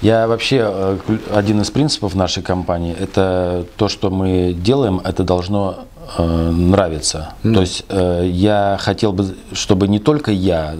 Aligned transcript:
Я 0.00 0.28
вообще, 0.28 0.60
э, 0.62 0.98
один 1.34 1.60
из 1.60 1.70
принципов 1.70 2.14
нашей 2.14 2.42
компании, 2.42 2.94
это 2.98 3.66
то, 3.76 3.88
что 3.88 4.10
мы 4.10 4.52
делаем, 4.52 5.00
это 5.04 5.24
должно 5.24 5.86
э, 6.16 6.50
нравиться. 6.50 7.34
Mm. 7.42 7.54
То 7.54 7.60
есть 7.60 7.84
э, 7.88 8.28
я 8.30 8.76
хотел 8.80 9.12
бы, 9.12 9.34
чтобы 9.52 9.88
не 9.88 9.98
только 9.98 10.30
я 10.30 10.74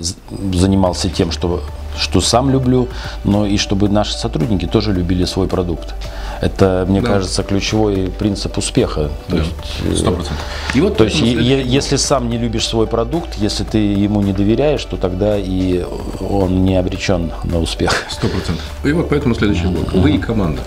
занимался 0.52 1.10
тем, 1.10 1.32
что 1.32 1.62
что 1.98 2.20
сам 2.20 2.50
люблю, 2.50 2.88
но 3.24 3.46
и 3.46 3.56
чтобы 3.56 3.88
наши 3.88 4.12
сотрудники 4.12 4.66
тоже 4.66 4.92
любили 4.92 5.24
свой 5.24 5.48
продукт. 5.48 5.94
Это, 6.40 6.86
мне 6.88 7.00
да. 7.00 7.08
кажется, 7.08 7.42
ключевой 7.42 8.12
принцип 8.18 8.58
успеха. 8.58 9.10
То 9.28 9.36
есть, 9.36 9.50
э, 9.84 9.92
100%. 9.94 10.32
И 10.74 10.80
вот, 10.80 10.96
то 10.96 11.04
есть, 11.04 11.20
е- 11.20 11.42
е- 11.42 11.64
если 11.66 11.96
сам 11.96 12.28
не 12.28 12.38
любишь 12.38 12.66
свой 12.66 12.86
продукт, 12.86 13.34
если 13.36 13.64
ты 13.64 13.78
ему 13.78 14.20
не 14.22 14.32
доверяешь, 14.32 14.84
то 14.84 14.96
тогда 14.96 15.36
и 15.36 15.84
он 16.20 16.64
не 16.64 16.76
обречен 16.76 17.32
на 17.44 17.58
успех. 17.58 17.92
Сто 18.10 18.28
процентов. 18.28 18.64
И 18.84 18.92
вот 18.92 19.08
поэтому 19.08 19.34
следующий 19.34 19.66
блок. 19.66 19.92
Вы 19.92 20.12
и 20.12 20.18
команда. 20.18 20.62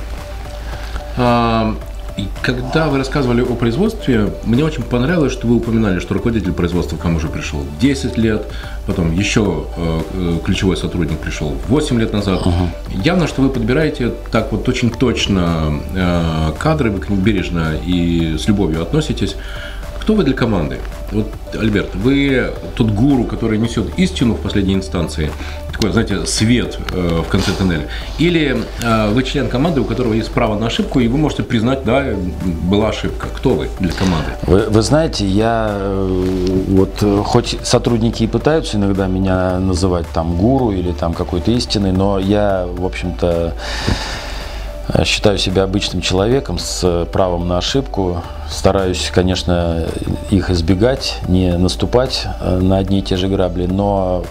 А, 1.18 1.76
и 2.21 2.27
когда 2.43 2.88
вы 2.88 2.99
рассказывали 2.99 3.41
о 3.41 3.55
производстве, 3.55 4.31
мне 4.43 4.63
очень 4.63 4.84
понравилось, 4.84 5.34
что 5.34 5.48
вы 5.48 5.55
упоминали, 5.55 5.99
что 5.99 6.13
руководитель 6.13 6.53
производства 6.53 6.95
к 6.95 7.03
вам 7.03 7.16
уже 7.16 7.27
пришел 7.29 7.66
10 7.79 8.17
лет, 8.17 8.45
потом 8.85 9.12
еще 9.12 9.66
э, 9.75 10.02
э 10.13 10.39
ключевой 10.45 10.77
сотрудник 10.77 11.17
пришел 11.17 11.55
8 11.67 11.99
лет 11.99 12.13
назад. 12.13 12.45
Угу. 12.45 12.70
Явно, 13.03 13.27
что 13.27 13.41
вы 13.41 13.49
подбираете 13.49 14.12
так 14.31 14.52
вот 14.52 14.70
очень 14.70 14.91
точно 14.91 15.79
э, 15.95 16.52
кадры, 16.59 16.91
вы 16.91 16.99
к 16.99 17.09
ним 17.09 17.21
бережно 17.21 17.73
и 17.84 18.38
с 18.38 18.48
любовью 18.48 18.84
относитесь. 18.84 19.35
Кто 19.99 20.13
вы 20.15 20.23
для 20.23 20.34
команды? 20.34 20.79
Вот, 21.12 21.27
Альберт, 21.53 21.95
вы 21.95 22.51
тот 22.76 22.90
гуру, 22.91 23.23
который 23.23 23.59
несет 23.59 23.99
истину 23.99 24.34
в 24.34 24.41
последней 24.41 24.73
инстанции, 24.73 25.31
такой, 25.81 25.91
знаете, 25.91 26.26
свет 26.27 26.77
э, 26.94 27.21
в 27.26 27.30
конце 27.30 27.51
тоннеля. 27.51 27.87
Или 28.20 28.63
э, 28.84 29.10
вы 29.10 29.24
член 29.24 29.49
команды, 29.49 29.82
у 29.82 29.85
которого 29.85 30.13
есть 30.13 30.32
право 30.32 30.57
на 30.57 30.68
ошибку, 30.68 30.99
и 30.99 31.07
вы 31.07 31.18
можете 31.18 31.43
признать, 31.43 31.84
да, 31.84 32.05
была 32.63 32.90
ошибка. 32.90 33.27
Кто 33.35 33.51
вы 33.51 33.70
для 33.79 33.91
команды? 33.91 34.32
Вы, 34.43 34.70
вы 34.70 34.82
знаете, 34.84 35.26
я 35.26 35.71
э, 35.71 36.26
вот 36.68 37.04
хоть 37.26 37.57
сотрудники 37.63 38.24
и 38.24 38.27
пытаются 38.27 38.77
иногда 38.77 39.07
меня 39.07 39.59
называть 39.59 40.05
там 40.13 40.37
гуру 40.37 40.71
или 40.71 40.91
там 40.91 41.13
какой-то 41.13 41.52
истиной, 41.52 41.91
но 41.91 42.20
я, 42.20 42.68
в 42.68 42.85
общем-то, 42.85 43.54
Считаю 45.05 45.37
себя 45.37 45.63
обычным 45.63 46.02
человеком 46.02 46.59
с 46.59 47.07
правом 47.13 47.48
на 47.48 47.59
ошибку. 47.59 48.24
Стараюсь, 48.49 49.09
конечно, 49.13 49.85
их 50.32 50.49
избегать, 50.49 51.20
не 51.29 51.57
наступать 51.57 52.27
на 52.41 52.77
одни 52.77 52.99
и 52.99 53.02
те 53.02 53.15
же 53.15 53.29
грабли, 53.29 53.68
но 53.68 54.26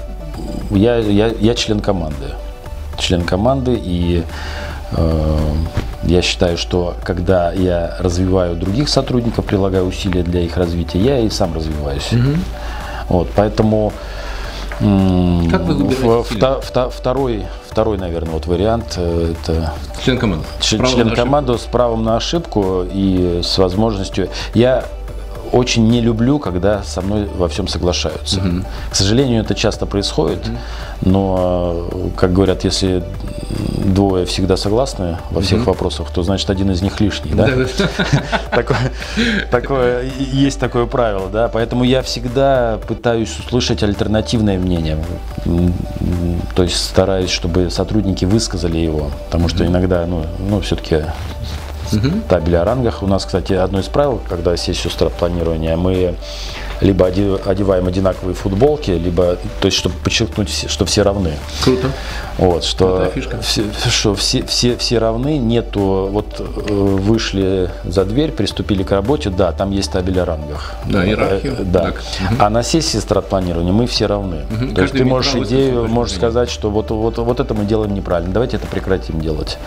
я, 0.70 0.96
я, 0.98 1.28
я 1.28 1.54
член 1.54 1.80
команды. 1.80 2.34
Член 2.98 3.22
команды, 3.22 3.78
и 3.82 4.24
э, 4.92 5.38
я 6.04 6.22
считаю, 6.22 6.58
что 6.58 6.94
когда 7.04 7.52
я 7.52 7.96
развиваю 7.98 8.56
других 8.56 8.88
сотрудников, 8.88 9.44
прилагаю 9.44 9.86
усилия 9.86 10.22
для 10.22 10.40
их 10.42 10.56
развития, 10.56 10.98
я 11.00 11.18
и 11.20 11.30
сам 11.30 11.54
развиваюсь. 11.54 12.12
Угу. 12.12 12.30
Вот, 13.08 13.28
поэтому 13.34 13.92
как 14.80 15.62
вы 15.64 15.74
выбираете 15.74 16.06
в, 16.06 16.24
в, 16.24 16.62
в, 16.62 16.90
второй, 16.90 17.46
второй, 17.68 17.98
наверное, 17.98 18.32
вот 18.32 18.46
вариант 18.46 18.94
э, 18.96 19.34
это 19.34 19.74
член 20.02 20.16
команды, 20.16 20.46
член 20.60 21.14
команды 21.14 21.58
с 21.58 21.62
правом 21.62 22.02
на 22.02 22.16
ошибку 22.16 22.86
и 22.90 23.42
с 23.44 23.58
возможностью. 23.58 24.30
Я 24.54 24.84
очень 25.52 25.88
не 25.88 26.00
люблю, 26.00 26.38
когда 26.38 26.82
со 26.82 27.00
мной 27.00 27.28
во 27.38 27.48
всем 27.48 27.68
соглашаются. 27.68 28.40
Mm 28.40 28.50
-hmm. 28.50 28.64
К 28.90 28.94
сожалению, 28.94 29.42
это 29.42 29.54
часто 29.54 29.86
происходит. 29.86 30.46
Mm 30.46 30.52
-hmm. 30.52 31.10
но, 31.10 31.88
как 32.16 32.32
говорят, 32.32 32.64
если 32.64 33.02
двое 33.84 34.24
всегда 34.24 34.56
согласны 34.56 35.16
во 35.30 35.40
всех. 35.40 35.58
Mm 35.58 35.62
-hmm. 35.62 35.66
вопросах, 35.66 36.10
то 36.10 36.22
значит 36.22 36.50
один 36.50 36.70
из 36.70 36.82
них 36.82 37.00
лишний. 37.00 37.34
Да? 37.34 37.48
Такое 39.50 40.10
есть 40.32 40.60
такое 40.60 40.86
правило, 40.86 41.28
да. 41.32 41.48
Поэтому 41.48 41.84
я 41.84 42.00
всегда 42.02 42.78
пытаюсь 42.86 43.38
услышать 43.38 43.82
альтернативное 43.82 44.58
мнение. 44.58 44.96
То 46.54 46.62
есть 46.62 46.76
стараюсь, 46.76 47.30
чтобы 47.30 47.70
сотрудники 47.70 48.26
высказали 48.26 48.78
его. 48.78 49.10
Потому 49.26 49.48
что 49.48 49.64
иногда, 49.64 50.06
ну, 50.06 50.24
ну, 50.50 50.60
все-таки 50.60 51.04
угу. 51.92 52.20
табель 52.28 52.56
о 52.56 52.64
рангах. 52.64 53.02
У 53.02 53.06
нас, 53.06 53.24
кстати, 53.24 53.52
одно 53.52 53.80
из 53.80 53.88
правил, 53.88 54.20
когда 54.28 54.56
сессию 54.56 54.90
стратпланирования, 54.90 55.76
мы 55.76 56.14
либо 56.80 57.06
одеваем 57.06 57.86
одинаковые 57.86 58.34
футболки, 58.34 58.90
либо, 58.90 59.36
то 59.60 59.66
есть, 59.66 59.76
чтобы 59.76 59.94
подчеркнуть, 60.02 60.66
что 60.68 60.84
все 60.84 61.02
равны. 61.02 61.32
Круто. 61.62 61.88
Вот, 62.38 62.64
что, 62.64 63.12
Все, 63.42 63.64
что 63.90 64.14
все, 64.14 64.42
все, 64.46 64.76
все 64.76 64.98
равны, 64.98 65.36
нету, 65.36 66.08
вот 66.10 66.40
э, 66.40 66.72
вышли 66.72 67.70
за 67.84 68.04
дверь, 68.04 68.32
приступили 68.32 68.82
к 68.82 68.92
работе, 68.92 69.28
да, 69.30 69.52
там 69.52 69.70
есть 69.72 69.92
табель 69.92 70.18
о 70.20 70.24
рангах. 70.24 70.74
Да, 70.86 71.04
э, 71.04 71.08
иерархия. 71.08 71.52
Э, 71.52 71.64
да. 71.64 71.80
Так. 71.82 72.02
А 72.38 72.48
на 72.48 72.62
сессии 72.62 72.98
стратпланирования 72.98 73.72
мы 73.72 73.86
все 73.86 74.06
равны. 74.06 74.46
Угу. 74.50 74.68
То 74.68 74.74
Каждый 74.74 74.80
есть 74.80 74.92
ты 74.94 75.04
можешь 75.04 75.34
идею, 75.34 75.88
можешь 75.88 76.16
сказать, 76.16 76.50
что 76.50 76.70
вот, 76.70 76.90
вот, 76.90 77.18
вот 77.18 77.40
это 77.40 77.52
мы 77.52 77.66
делаем 77.66 77.92
неправильно, 77.92 78.32
давайте 78.32 78.56
это 78.56 78.66
прекратим 78.66 79.20
делать. 79.20 79.58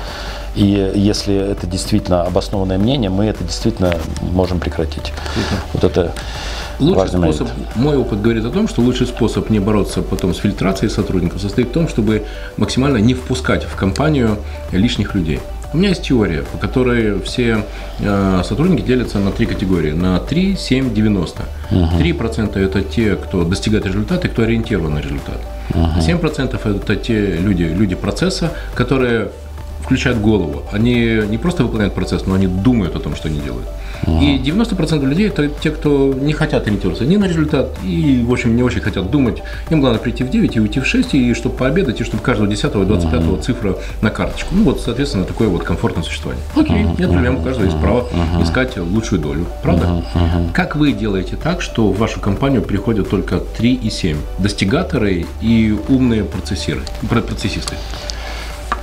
И 0.56 0.92
если 0.96 1.36
это 1.36 1.66
действительно 1.68 2.24
обоснованное 2.24 2.78
мнение, 2.78 3.10
мы 3.10 3.26
это 3.26 3.44
действительно 3.44 3.94
можем 4.22 4.60
прекратить. 4.60 5.14
Круто. 5.34 5.64
Вот 5.74 5.84
это 5.84 6.14
Лучший 6.80 7.10
способ, 7.10 7.50
мой 7.76 7.98
опыт 7.98 8.22
говорит 8.22 8.46
о 8.46 8.50
том, 8.50 8.68
что 8.68 8.82
лучший 8.82 9.08
способ 9.08 9.50
не 9.50 9.60
бороться 9.60 10.02
потом 10.02 10.34
с 10.34 10.38
фильтрацией 10.38 10.90
сотрудников 10.90 11.42
состоит 11.42 11.70
в 11.70 11.72
том, 11.72 11.88
чтобы 11.88 12.24
максимально 12.58 12.98
не 12.98 13.14
впускать 13.14 13.64
в 13.64 13.76
компанию 13.76 14.38
лишних 14.72 15.16
людей. 15.16 15.40
У 15.74 15.78
меня 15.78 15.90
есть 15.90 16.04
теория, 16.04 16.44
по 16.44 16.60
которой 16.60 17.20
все 17.22 17.66
э, 18.00 18.42
сотрудники 18.46 18.82
делятся 18.82 19.18
на 19.18 19.32
три 19.32 19.48
категории. 19.48 19.92
На 19.92 20.20
3, 20.20 20.56
7, 20.56 20.94
90. 20.94 21.42
Угу. 21.72 21.80
3% 22.00 22.60
это 22.60 22.82
те, 22.84 23.16
кто 23.16 23.44
достигает 23.44 23.88
результата 23.88 24.28
и 24.28 24.30
кто 24.30 24.44
ориентирован 24.44 24.94
на 24.94 25.00
результат. 25.00 25.42
Угу. 25.72 26.00
7% 26.00 26.76
это 26.78 26.96
те 26.96 27.38
люди, 27.38 27.64
люди 27.64 27.96
процесса, 27.96 28.52
которые 28.76 29.30
включают 29.84 30.20
голову. 30.20 30.64
Они 30.72 31.22
не 31.30 31.38
просто 31.38 31.64
выполняют 31.64 31.94
процесс, 31.94 32.26
но 32.26 32.34
они 32.36 32.48
думают 32.48 32.96
о 32.96 33.00
том, 33.00 33.16
что 33.16 33.28
они 33.28 33.40
делают. 33.40 33.68
Ага. 34.06 34.20
И 34.22 34.38
90% 34.40 35.06
людей 35.06 35.28
это 35.28 35.48
те, 35.48 35.72
кто 35.72 36.14
не 36.14 36.34
хотят 36.34 36.68
ориентироваться 36.68 37.06
ни 37.06 37.18
на 37.18 37.26
результат, 37.26 37.78
и, 37.84 38.24
в 38.26 38.32
общем, 38.32 38.56
не 38.56 38.64
очень 38.64 38.82
хотят 38.82 39.10
думать. 39.12 39.42
Им 39.70 39.82
главное 39.82 40.00
прийти 40.00 40.24
в 40.24 40.30
9 40.30 40.56
и 40.56 40.60
уйти 40.60 40.80
в 40.80 40.86
6, 40.86 41.16
и 41.16 41.34
чтобы 41.34 41.56
пообедать, 41.56 42.02
и 42.02 42.04
чтобы 42.04 42.24
каждого 42.24 42.50
10 42.50 42.76
-го, 42.76 42.86
25 42.86 43.22
-го 43.22 43.34
ага. 43.34 43.42
цифра 43.42 43.76
на 44.02 44.10
карточку. 44.10 44.56
Ну 44.56 44.64
вот, 44.64 44.82
соответственно, 44.82 45.26
такое 45.26 45.48
вот 45.48 45.64
комфортное 45.64 46.04
существование. 46.04 46.44
Окей, 46.56 46.84
ага. 46.84 46.96
нет 47.00 47.12
проблем, 47.12 47.38
у 47.38 47.42
каждого 47.42 47.66
есть 47.66 47.80
право 47.80 48.08
искать 48.42 48.78
лучшую 48.78 49.22
долю. 49.22 49.46
Правда? 49.62 50.04
Как 50.54 50.76
вы 50.76 50.94
делаете 50.94 51.36
так, 51.36 51.62
что 51.62 51.92
в 51.92 51.98
вашу 51.98 52.20
компанию 52.20 52.62
приходят 52.62 53.10
только 53.10 53.40
3 53.40 53.74
и 53.74 53.90
7? 53.90 54.18
Достигаторы 54.40 55.26
и 55.42 55.78
умные 55.90 56.24
процессиры, 56.24 56.82
процессисты. 57.10 57.76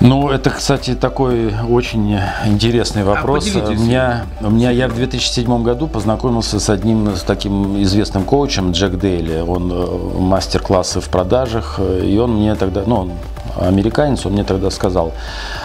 Ну, 0.00 0.30
это, 0.30 0.48
кстати, 0.50 0.94
такой 0.94 1.54
очень 1.68 2.18
интересный 2.46 3.02
а, 3.02 3.04
вопрос. 3.04 3.54
А 3.54 3.68
у 3.68 3.72
меня, 3.72 4.24
у 4.40 4.50
меня 4.50 4.70
я 4.70 4.88
в 4.88 4.94
2007 4.94 5.62
году 5.62 5.88
познакомился 5.88 6.58
с 6.58 6.70
одним 6.70 7.14
с 7.14 7.22
таким 7.22 7.82
известным 7.82 8.24
коучем 8.24 8.72
Джек 8.72 8.98
Дейли. 8.98 9.40
Он 9.40 9.70
э, 9.70 10.18
мастер-классы 10.18 11.00
в 11.00 11.08
продажах, 11.10 11.78
и 11.80 12.16
он 12.16 12.36
мне 12.36 12.54
тогда, 12.54 12.82
ну, 12.86 12.96
он 12.96 13.12
американец, 13.60 14.24
он 14.24 14.32
мне 14.32 14.44
тогда 14.44 14.70
сказал 14.70 15.12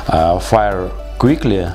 а, 0.08 0.38
«Fire 0.40 0.92
quickly, 1.18 1.70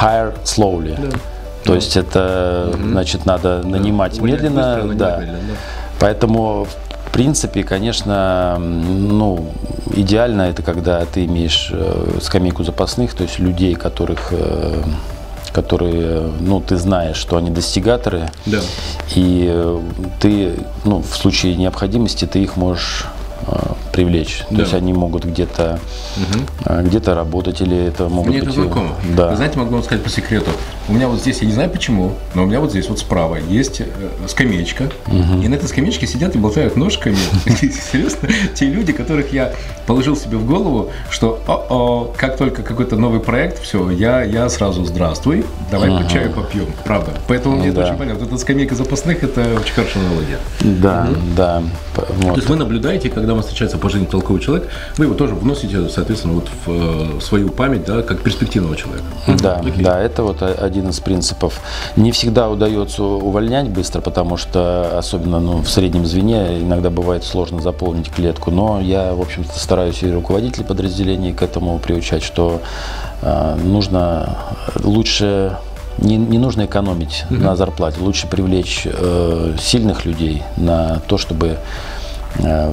hire 0.00 0.34
slowly». 0.44 0.96
Да. 0.98 1.18
То 1.64 1.72
да. 1.72 1.74
есть 1.74 1.96
это, 1.96 2.70
угу. 2.72 2.88
значит, 2.88 3.26
надо 3.26 3.62
нанимать 3.62 4.16
да. 4.18 4.24
медленно, 4.24 4.78
быстро, 4.82 4.94
да. 4.94 5.16
медленно 5.18 5.38
да. 5.48 5.54
Поэтому 6.00 6.66
в 7.08 7.10
принципе, 7.10 7.64
конечно, 7.64 8.58
ну, 8.58 9.52
идеально 9.94 10.42
это 10.42 10.62
когда 10.62 11.04
ты 11.06 11.24
имеешь 11.24 11.70
э, 11.72 12.18
скамейку 12.20 12.64
запасных, 12.64 13.14
то 13.14 13.22
есть 13.22 13.38
людей, 13.38 13.74
которых 13.74 14.28
э, 14.30 14.82
которые, 15.52 16.30
ну, 16.40 16.60
ты 16.60 16.76
знаешь, 16.76 17.16
что 17.16 17.38
они 17.38 17.50
достигаторы, 17.50 18.30
да. 18.46 18.60
и 19.16 19.48
э, 19.50 19.80
ты, 20.20 20.52
ну, 20.84 21.02
в 21.02 21.16
случае 21.16 21.56
необходимости 21.56 22.26
ты 22.26 22.40
их 22.40 22.56
можешь 22.56 23.06
а, 23.50 23.76
привлечь. 23.92 24.44
Да. 24.50 24.56
То 24.56 24.62
есть 24.62 24.74
они 24.74 24.92
могут 24.92 25.24
где-то 25.24 25.80
угу. 26.16 26.82
где-то 26.82 27.14
работать 27.14 27.60
или 27.60 27.86
это 27.86 28.08
могут 28.08 28.30
Мне 28.30 28.42
быть... 28.42 28.56
Это. 28.56 28.90
Да. 29.16 29.34
Знаете, 29.34 29.58
могу 29.58 29.72
вам 29.72 29.82
сказать 29.82 30.04
по 30.04 30.10
секрету. 30.10 30.50
У 30.88 30.92
меня 30.92 31.08
вот 31.08 31.20
здесь, 31.20 31.40
я 31.40 31.46
не 31.46 31.52
знаю 31.52 31.70
почему, 31.70 32.14
но 32.34 32.42
у 32.42 32.46
меня 32.46 32.60
вот 32.60 32.70
здесь 32.70 32.88
вот 32.88 32.98
справа 32.98 33.36
есть 33.36 33.80
э, 33.80 33.86
скамеечка. 34.26 34.84
Угу. 35.06 35.42
И 35.42 35.48
на 35.48 35.54
этой 35.54 35.68
скамеечке 35.68 36.06
сидят 36.06 36.34
и 36.34 36.38
болтают 36.38 36.76
ножками. 36.76 37.16
Серьезно? 37.92 38.28
Те 38.54 38.66
люди, 38.66 38.92
которых 38.92 39.32
я 39.32 39.52
положил 39.86 40.16
себе 40.16 40.36
в 40.36 40.46
голову, 40.46 40.90
что 41.10 41.40
о, 41.46 42.12
как 42.16 42.36
только 42.36 42.62
какой-то 42.62 42.96
новый 42.96 43.20
проект, 43.20 43.62
все, 43.62 43.90
я, 43.90 44.22
я 44.22 44.48
сразу 44.48 44.84
здравствуй, 44.84 45.44
давай 45.70 45.90
по 45.90 46.08
чаю 46.10 46.32
попьем. 46.32 46.66
Правда. 46.84 47.12
Поэтому 47.26 47.56
мне 47.56 47.68
это 47.68 47.84
очень 47.84 47.96
понятно. 47.96 48.24
Вот 48.24 48.28
эта 48.28 48.38
скамейка 48.38 48.74
запасных, 48.74 49.22
это 49.22 49.58
очень 49.60 49.74
хорошая 49.74 50.04
аналогия. 50.04 50.38
Да, 50.60 51.08
да. 51.36 51.62
То 51.94 52.34
есть 52.36 52.48
вы 52.48 52.56
наблюдаете, 52.56 53.08
когда 53.08 53.34
вам 53.38 53.42
встречается 53.42 53.78
по 53.78 53.88
жизни 53.88 54.06
толковый 54.06 54.40
человек, 54.40 54.68
вы 54.96 55.04
его 55.06 55.14
тоже 55.14 55.34
вносите, 55.34 55.88
соответственно, 55.88 56.34
вот 56.34 56.48
в, 56.66 57.18
в 57.18 57.20
свою 57.20 57.48
память, 57.50 57.84
да, 57.84 58.02
как 58.02 58.20
перспективного 58.20 58.76
человека. 58.76 59.04
Да, 59.40 59.56
Окей. 59.56 59.84
да, 59.84 60.00
это 60.00 60.22
вот 60.24 60.42
один 60.42 60.88
из 60.88 61.00
принципов. 61.00 61.60
Не 61.96 62.10
всегда 62.12 62.48
удается 62.48 63.02
увольнять 63.02 63.68
быстро, 63.68 64.00
потому 64.00 64.36
что, 64.36 64.98
особенно 64.98 65.40
ну, 65.40 65.58
в 65.58 65.70
среднем 65.70 66.04
звене, 66.06 66.60
иногда 66.60 66.90
бывает 66.90 67.24
сложно 67.24 67.60
заполнить 67.60 68.10
клетку. 68.10 68.50
Но 68.50 68.80
я, 68.80 69.14
в 69.14 69.20
общем-то, 69.20 69.56
стараюсь 69.58 70.02
и 70.02 70.10
руководителей 70.10 70.64
подразделений 70.64 71.32
к 71.32 71.42
этому 71.42 71.78
приучать, 71.78 72.22
что 72.22 72.60
э, 73.22 73.56
нужно 73.62 74.36
лучше 74.82 75.56
не, 75.98 76.16
не 76.16 76.38
нужно 76.38 76.66
экономить 76.66 77.24
угу. 77.30 77.40
на 77.40 77.56
зарплате, 77.56 78.00
лучше 78.00 78.26
привлечь 78.26 78.82
э, 78.84 79.54
сильных 79.60 80.04
людей 80.04 80.42
на 80.56 81.00
то, 81.06 81.18
чтобы 81.18 81.58
э, 82.38 82.72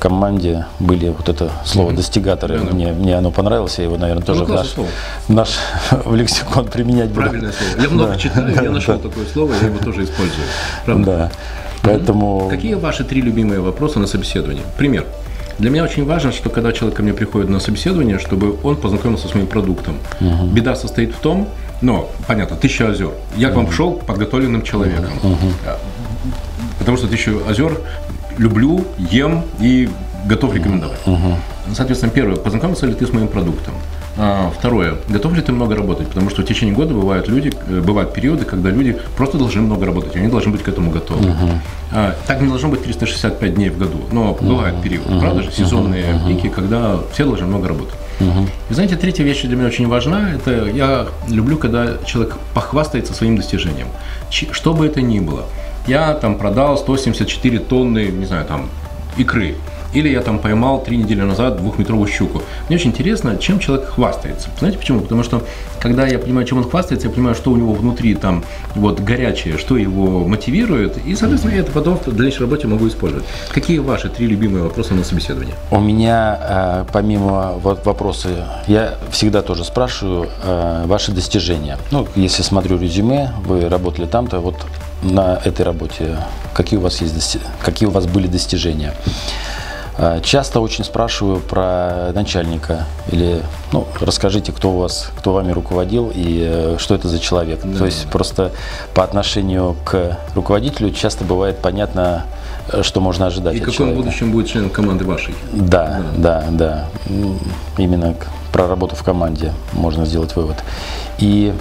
команде 0.00 0.66
были 0.80 1.10
вот 1.10 1.28
это 1.28 1.52
слово 1.64 1.88
угу. 1.88 1.96
достигаторы. 1.96 2.58
Да, 2.58 2.64
да. 2.64 2.72
Мне, 2.72 2.92
мне 2.92 3.16
оно 3.16 3.30
понравилось, 3.30 3.78
я 3.78 3.84
его, 3.84 3.96
наверное, 3.96 4.24
тоже 4.24 4.40
ну, 4.40 4.46
в, 4.46 4.56
наш, 4.56 4.74
в 5.28 5.32
наш 5.32 5.48
в 6.04 6.14
лексикон 6.14 6.66
применять 6.66 7.10
буду. 7.10 7.20
Правильное 7.20 7.52
слово. 7.52 7.82
Я 7.82 7.88
много 7.90 8.12
да. 8.12 8.18
читаю, 8.18 8.64
я 8.64 8.70
нашел 8.70 8.98
такое 8.98 9.26
слово, 9.26 9.54
я 9.60 9.68
его 9.68 9.78
тоже 9.78 10.04
использую. 10.04 10.46
Правда? 10.84 11.04
Да. 11.04 11.30
Поэтому... 11.82 12.48
Какие 12.50 12.74
ваши 12.74 13.04
три 13.04 13.20
любимые 13.20 13.60
вопросы 13.60 13.98
на 13.98 14.06
собеседовании? 14.06 14.62
Пример. 14.76 15.06
Для 15.58 15.68
меня 15.70 15.84
очень 15.84 16.06
важно, 16.06 16.32
что 16.32 16.48
когда 16.48 16.72
человек 16.72 16.96
ко 16.96 17.02
мне 17.02 17.12
приходит 17.12 17.50
на 17.50 17.60
собеседование, 17.60 18.18
чтобы 18.18 18.56
он 18.62 18.76
познакомился 18.76 19.28
с 19.28 19.34
моим 19.34 19.46
продуктом. 19.46 19.96
Угу. 20.20 20.46
Беда 20.46 20.74
состоит 20.74 21.14
в 21.14 21.18
том, 21.18 21.48
но, 21.82 22.10
понятно, 22.26 22.56
тысяча 22.56 22.88
озер. 22.88 23.10
Я 23.36 23.50
к 23.50 23.54
вам 23.56 23.66
пришел 23.66 23.92
подготовленным 23.92 24.62
человеком. 24.62 25.12
Угу. 25.22 25.52
Потому 26.78 26.96
что 26.96 27.08
тысячу 27.08 27.42
озер 27.46 27.78
люблю, 28.40 28.84
ем 28.98 29.44
и 29.60 29.88
готов 30.24 30.54
рекомендовать. 30.54 31.00
Угу. 31.06 31.36
Соответственно, 31.74 32.12
первое, 32.12 32.36
познакомился 32.36 32.86
ли 32.86 32.94
ты 32.94 33.06
с 33.06 33.12
моим 33.12 33.28
продуктом? 33.28 33.74
А, 34.16 34.50
второе, 34.58 34.96
готов 35.08 35.34
ли 35.34 35.42
ты 35.42 35.52
много 35.52 35.76
работать? 35.76 36.08
Потому 36.08 36.30
что 36.30 36.42
в 36.42 36.46
течение 36.46 36.74
года 36.74 36.94
бывают 36.94 37.28
люди, 37.28 37.52
э, 37.68 37.80
бывают 37.80 38.12
периоды, 38.12 38.44
когда 38.44 38.70
люди 38.70 38.98
просто 39.16 39.38
должны 39.38 39.62
много 39.62 39.86
работать, 39.86 40.16
они 40.16 40.28
должны 40.28 40.52
быть 40.52 40.62
к 40.62 40.68
этому 40.68 40.90
готовы. 40.90 41.24
Uh-huh. 41.24 41.58
А, 41.92 42.16
так 42.26 42.40
не 42.40 42.48
должно 42.48 42.68
быть 42.68 42.82
365 42.82 43.54
дней 43.54 43.70
в 43.70 43.78
году, 43.78 43.98
но 44.10 44.32
uh-huh. 44.32 44.46
бывают 44.46 44.82
периоды, 44.82 45.08
uh-huh. 45.10 45.20
правда 45.20 45.42
же, 45.42 45.52
сезонные 45.52 46.04
uh-huh. 46.04 46.28
пики, 46.28 46.48
когда 46.48 46.98
все 47.12 47.24
должны 47.24 47.46
много 47.46 47.68
работать. 47.68 47.94
Uh-huh. 48.18 48.48
И 48.68 48.74
знаете, 48.74 48.96
третья 48.96 49.22
вещь 49.22 49.42
для 49.42 49.56
меня 49.56 49.68
очень 49.68 49.86
важна, 49.86 50.32
это 50.34 50.66
я 50.66 51.06
люблю, 51.28 51.56
когда 51.56 51.96
человек 52.04 52.36
похвастается 52.52 53.14
своим 53.14 53.36
достижением, 53.36 53.88
что 54.30 54.74
бы 54.74 54.86
это 54.86 55.00
ни 55.00 55.20
было. 55.20 55.44
Я 55.90 56.14
там 56.14 56.38
продал 56.38 56.78
174 56.78 57.58
тонны, 57.58 58.12
не 58.12 58.24
знаю, 58.24 58.46
там, 58.46 58.68
икры. 59.16 59.56
Или 59.92 60.08
я 60.08 60.20
там 60.20 60.38
поймал 60.38 60.84
три 60.84 60.96
недели 60.96 61.22
назад 61.22 61.56
двухметровую 61.56 62.06
щуку. 62.06 62.42
Мне 62.68 62.76
очень 62.76 62.90
интересно, 62.90 63.36
чем 63.38 63.58
человек 63.58 63.88
хвастается. 63.88 64.50
Знаете 64.60 64.78
почему? 64.78 65.00
Потому 65.00 65.24
что 65.24 65.42
когда 65.80 66.06
я 66.06 66.20
понимаю, 66.20 66.46
чем 66.46 66.58
он 66.58 66.70
хвастается, 66.70 67.08
я 67.08 67.12
понимаю, 67.12 67.34
что 67.34 67.50
у 67.50 67.56
него 67.56 67.72
внутри 67.72 68.14
там 68.14 68.44
вот 68.76 69.00
горячее, 69.00 69.58
что 69.58 69.76
его 69.76 70.28
мотивирует, 70.28 70.96
и, 71.04 71.16
соответственно, 71.16 71.54
я 71.54 71.62
это 71.62 71.72
потом 71.72 71.98
в 71.98 72.14
дальнейшей 72.14 72.42
работе 72.42 72.68
могу 72.68 72.86
использовать. 72.86 73.24
Какие 73.52 73.78
ваши 73.78 74.08
три 74.08 74.28
любимые 74.28 74.62
вопроса 74.62 74.94
на 74.94 75.02
собеседовании? 75.02 75.54
У 75.72 75.80
меня, 75.80 76.38
э, 76.40 76.84
помимо 76.92 77.54
вот 77.60 77.84
вопроса, 77.84 78.28
я 78.68 78.94
всегда 79.10 79.42
тоже 79.42 79.64
спрашиваю 79.64 80.28
э, 80.44 80.84
ваши 80.86 81.10
достижения. 81.10 81.78
Ну, 81.90 82.06
если 82.14 82.42
смотрю 82.42 82.78
резюме, 82.78 83.32
вы 83.44 83.68
работали 83.68 84.06
там-то, 84.06 84.38
вот 84.38 84.54
на 85.02 85.40
этой 85.44 85.62
работе, 85.62 86.18
какие 86.54 86.78
у 86.78 86.82
вас 86.82 87.00
есть, 87.00 87.38
какие 87.62 87.88
у 87.88 87.92
вас 87.92 88.06
были 88.06 88.26
достижения? 88.26 88.94
А, 90.02 90.20
часто 90.20 90.60
очень 90.60 90.82
спрашиваю 90.82 91.40
про 91.40 92.12
начальника 92.14 92.86
или 93.12 93.42
ну, 93.70 93.86
расскажите, 94.00 94.50
кто 94.50 94.70
у 94.70 94.78
вас, 94.78 95.10
кто 95.18 95.34
вами 95.34 95.52
руководил 95.52 96.10
и 96.14 96.40
э, 96.42 96.76
что 96.78 96.94
это 96.94 97.06
за 97.06 97.18
человек. 97.18 97.60
Да. 97.62 97.78
То 97.80 97.84
есть 97.84 98.08
просто 98.08 98.50
по 98.94 99.04
отношению 99.04 99.76
к 99.84 100.18
руководителю 100.34 100.90
часто 100.92 101.24
бывает 101.24 101.58
понятно, 101.58 102.24
э, 102.72 102.82
что 102.82 103.02
можно 103.02 103.26
ожидать. 103.26 103.56
И 103.56 103.60
какой 103.60 103.88
он 103.88 103.92
в 103.92 103.96
будущем 103.96 104.32
будет 104.32 104.48
членом 104.48 104.70
команды 104.70 105.04
вашей? 105.04 105.34
Да, 105.52 106.02
да, 106.16 106.46
да. 106.48 106.88
да. 107.04 107.14
Именно 107.76 108.14
про 108.52 108.68
работу 108.68 108.96
в 108.96 109.02
команде 109.02 109.52
можно 109.74 110.06
сделать 110.06 110.34
вывод. 110.34 110.56
И 111.18 111.52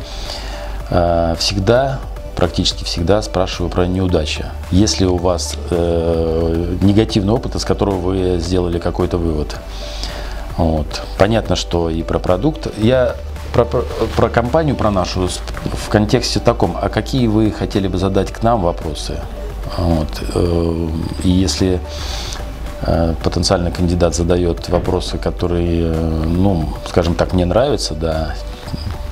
э, 0.89 1.35
всегда 1.37 1.99
практически 2.39 2.85
всегда 2.85 3.21
спрашиваю 3.21 3.69
про 3.69 3.85
неудачи. 3.85 4.45
Если 4.71 5.03
у 5.03 5.17
вас 5.17 5.57
э, 5.71 6.77
негативный 6.81 7.33
опыт, 7.33 7.55
из 7.55 7.65
которого 7.65 7.97
вы 7.97 8.39
сделали 8.39 8.79
какой-то 8.79 9.17
вывод. 9.17 9.57
Вот. 10.55 11.01
Понятно, 11.17 11.57
что 11.57 11.89
и 11.89 12.01
про 12.01 12.17
продукт. 12.17 12.69
Я 12.77 13.17
про, 13.51 13.65
про, 13.65 13.81
про 14.15 14.29
компанию, 14.29 14.77
про 14.77 14.89
нашу 14.89 15.27
в 15.27 15.89
контексте 15.89 16.39
таком, 16.39 16.77
а 16.81 16.87
какие 16.87 17.27
вы 17.27 17.51
хотели 17.51 17.89
бы 17.89 17.97
задать 17.97 18.31
к 18.31 18.41
нам 18.41 18.61
вопросы? 18.61 19.19
Вот. 19.75 20.07
Э, 20.33 20.87
и 21.25 21.29
если 21.29 21.81
э, 22.83 23.15
потенциальный 23.21 23.73
кандидат 23.73 24.15
задает 24.15 24.69
вопросы, 24.69 25.17
которые, 25.17 25.91
э, 25.91 26.23
ну, 26.25 26.69
скажем 26.87 27.15
так, 27.15 27.33
мне 27.33 27.43
нравятся, 27.43 27.95
да, 27.95 28.33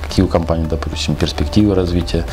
какие 0.02 0.24
у 0.24 0.28
компании, 0.28 0.64
допустим, 0.64 1.14
перспективы 1.14 1.74
развития, 1.74 2.24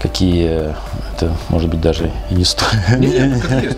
какие 0.00 0.74
это 1.16 1.32
может 1.48 1.68
быть 1.68 1.80
даже 1.80 2.10
и 2.30 2.34
не 2.34 2.44
стоит. 2.44 2.70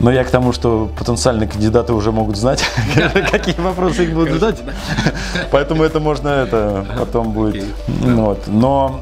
Но 0.00 0.12
я 0.12 0.24
к 0.24 0.30
тому, 0.30 0.52
что 0.52 0.90
потенциальные 0.98 1.48
кандидаты 1.48 1.92
уже 1.92 2.12
могут 2.12 2.36
знать, 2.36 2.62
какие 3.30 3.58
вопросы 3.58 4.04
их 4.04 4.14
будут 4.14 4.40
задать. 4.40 4.62
Поэтому 5.50 5.82
это 5.82 6.00
можно 6.00 6.28
это 6.28 6.86
потом 6.98 7.32
будет. 7.32 7.64
Вот. 7.86 8.46
Но 8.46 9.00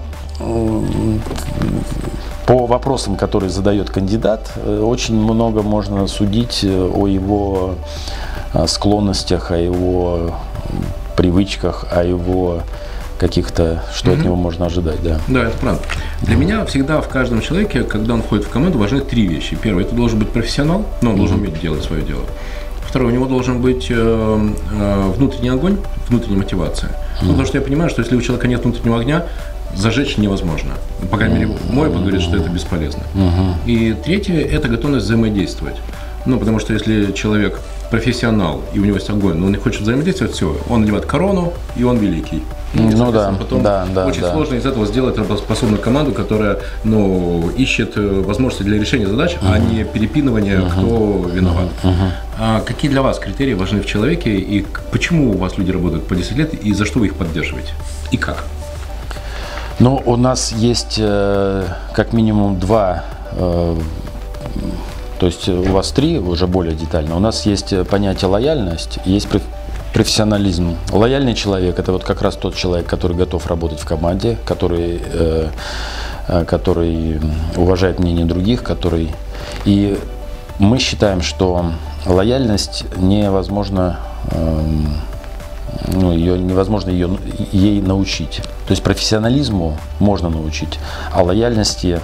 по 2.46 2.66
вопросам, 2.66 3.16
которые 3.16 3.50
задает 3.50 3.90
кандидат, 3.90 4.52
э, 4.56 4.80
очень 4.80 5.14
много 5.14 5.62
можно 5.62 6.06
судить 6.06 6.60
э, 6.62 6.68
о 6.68 7.06
его 7.06 7.74
э, 8.52 8.66
склонностях, 8.66 9.50
о 9.50 9.56
его 9.56 10.34
привычках, 11.16 11.86
о 11.90 12.04
его 12.04 12.60
каких-то, 13.18 13.82
что 13.94 14.10
mm-hmm. 14.10 14.18
от 14.18 14.24
него 14.24 14.36
можно 14.36 14.66
ожидать, 14.66 15.02
да. 15.02 15.20
Да, 15.28 15.44
это 15.44 15.56
правда. 15.58 15.82
Для 16.22 16.36
меня 16.36 16.64
всегда 16.64 17.00
в 17.00 17.08
каждом 17.08 17.40
человеке, 17.40 17.84
когда 17.84 18.14
он 18.14 18.22
входит 18.22 18.44
в 18.44 18.50
команду, 18.50 18.78
важны 18.78 19.00
три 19.00 19.26
вещи. 19.26 19.56
Первое, 19.60 19.84
это 19.84 19.94
должен 19.94 20.18
быть 20.18 20.30
профессионал, 20.30 20.86
но 21.02 21.10
он 21.10 21.16
должен 21.16 21.38
уметь 21.38 21.60
делать 21.60 21.84
свое 21.84 22.02
дело. 22.02 22.22
Второе, 22.86 23.10
у 23.10 23.14
него 23.14 23.26
должен 23.26 23.60
быть 23.60 23.86
э, 23.90 23.94
э, 24.72 25.12
внутренний 25.16 25.48
огонь, 25.48 25.78
внутренняя 26.08 26.38
мотивация. 26.38 26.90
Ну, 27.22 27.28
потому 27.30 27.46
что 27.46 27.58
я 27.58 27.64
понимаю, 27.64 27.90
что 27.90 28.02
если 28.02 28.16
у 28.16 28.20
человека 28.20 28.46
нет 28.46 28.62
внутреннего 28.62 29.00
огня, 29.00 29.24
зажечь 29.74 30.16
невозможно. 30.16 30.74
По 31.10 31.16
крайней 31.16 31.40
мере, 31.40 31.56
мой 31.70 31.88
опыт 31.88 32.02
говорит, 32.02 32.20
что 32.20 32.36
это 32.36 32.48
бесполезно. 32.48 33.02
Mm-hmm. 33.14 33.54
И 33.66 33.92
третье– 34.04 34.40
это 34.52 34.68
готовность 34.68 35.06
взаимодействовать. 35.06 35.76
Ну, 36.26 36.38
потому 36.38 36.58
что 36.58 36.72
если 36.72 37.12
человек 37.12 37.60
профессионал, 37.90 38.62
и 38.72 38.78
у 38.78 38.84
него 38.84 38.96
есть 38.96 39.10
огонь, 39.10 39.36
но 39.36 39.46
он 39.46 39.52
не 39.52 39.58
хочет 39.58 39.82
взаимодействовать, 39.82 40.34
все, 40.34 40.56
он 40.68 40.82
надевает 40.82 41.06
корону, 41.06 41.52
и 41.76 41.84
он 41.84 41.98
великий. 41.98 42.42
Ну, 42.74 42.90
ну 42.90 43.12
да, 43.12 43.34
потом 43.38 43.62
да, 43.62 43.86
да, 43.94 44.06
очень 44.06 44.22
да. 44.22 44.32
сложно 44.32 44.54
из 44.56 44.66
этого 44.66 44.84
сделать 44.86 45.16
работоспособную 45.16 45.80
команду, 45.80 46.12
которая 46.12 46.58
ну, 46.82 47.48
ищет 47.56 47.96
э, 47.96 48.22
возможности 48.26 48.64
для 48.64 48.78
решения 48.78 49.06
задач, 49.06 49.34
uh-huh. 49.34 49.52
а 49.52 49.58
не 49.58 49.84
перепинывания, 49.84 50.58
uh-huh. 50.58 50.70
кто 50.70 51.28
виноват. 51.28 51.68
Uh-huh. 51.82 52.10
А 52.38 52.60
какие 52.60 52.90
для 52.90 53.02
вас 53.02 53.20
критерии 53.20 53.54
важны 53.54 53.80
в 53.80 53.86
человеке, 53.86 54.34
и 54.34 54.66
почему 54.90 55.30
у 55.30 55.36
вас 55.36 55.56
люди 55.56 55.70
работают 55.70 56.06
по 56.08 56.16
10 56.16 56.36
лет, 56.36 56.54
и 56.54 56.74
за 56.74 56.84
что 56.84 56.98
вы 56.98 57.06
их 57.06 57.14
поддерживаете? 57.14 57.72
И 58.10 58.16
как? 58.16 58.44
Ну, 59.78 60.02
у 60.04 60.16
нас 60.16 60.52
есть 60.52 60.96
э, 60.98 61.64
как 61.92 62.12
минимум 62.12 62.58
два 62.58 63.04
э, 63.32 63.76
то 65.18 65.26
есть 65.26 65.48
у 65.48 65.62
вас 65.72 65.90
три, 65.92 66.18
уже 66.18 66.46
более 66.46 66.74
детально. 66.74 67.16
У 67.16 67.20
нас 67.20 67.46
есть 67.46 67.72
понятие 67.86 68.28
лояльность, 68.28 68.98
есть 69.04 69.28
профессионализм. 69.94 70.76
Лояльный 70.90 71.34
человек– 71.34 71.78
это 71.78 71.92
вот 71.92 72.02
как 72.02 72.20
раз 72.20 72.34
тот 72.34 72.56
человек, 72.56 72.86
который 72.86 73.16
готов 73.16 73.46
работать 73.46 73.78
в 73.78 73.86
команде, 73.86 74.36
который, 74.44 75.00
э, 75.00 75.48
э, 76.26 76.44
который 76.44 77.20
уважает 77.56 78.00
мнение 78.00 78.26
других, 78.26 78.64
который… 78.64 79.12
И 79.64 79.96
мы 80.58 80.78
считаем, 80.80 81.22
что 81.22 81.72
лояльность 82.06 82.84
невозможно, 82.96 84.00
э, 84.32 84.60
ну, 85.92 86.12
ее, 86.12 86.38
невозможно 86.40 86.90
ее, 86.90 87.16
ей 87.52 87.80
научить. 87.80 88.42
То 88.66 88.72
есть 88.72 88.82
профессионализму 88.82 89.78
можно 90.00 90.28
научить, 90.28 90.80
а 91.12 91.22
лояльности 91.22 92.00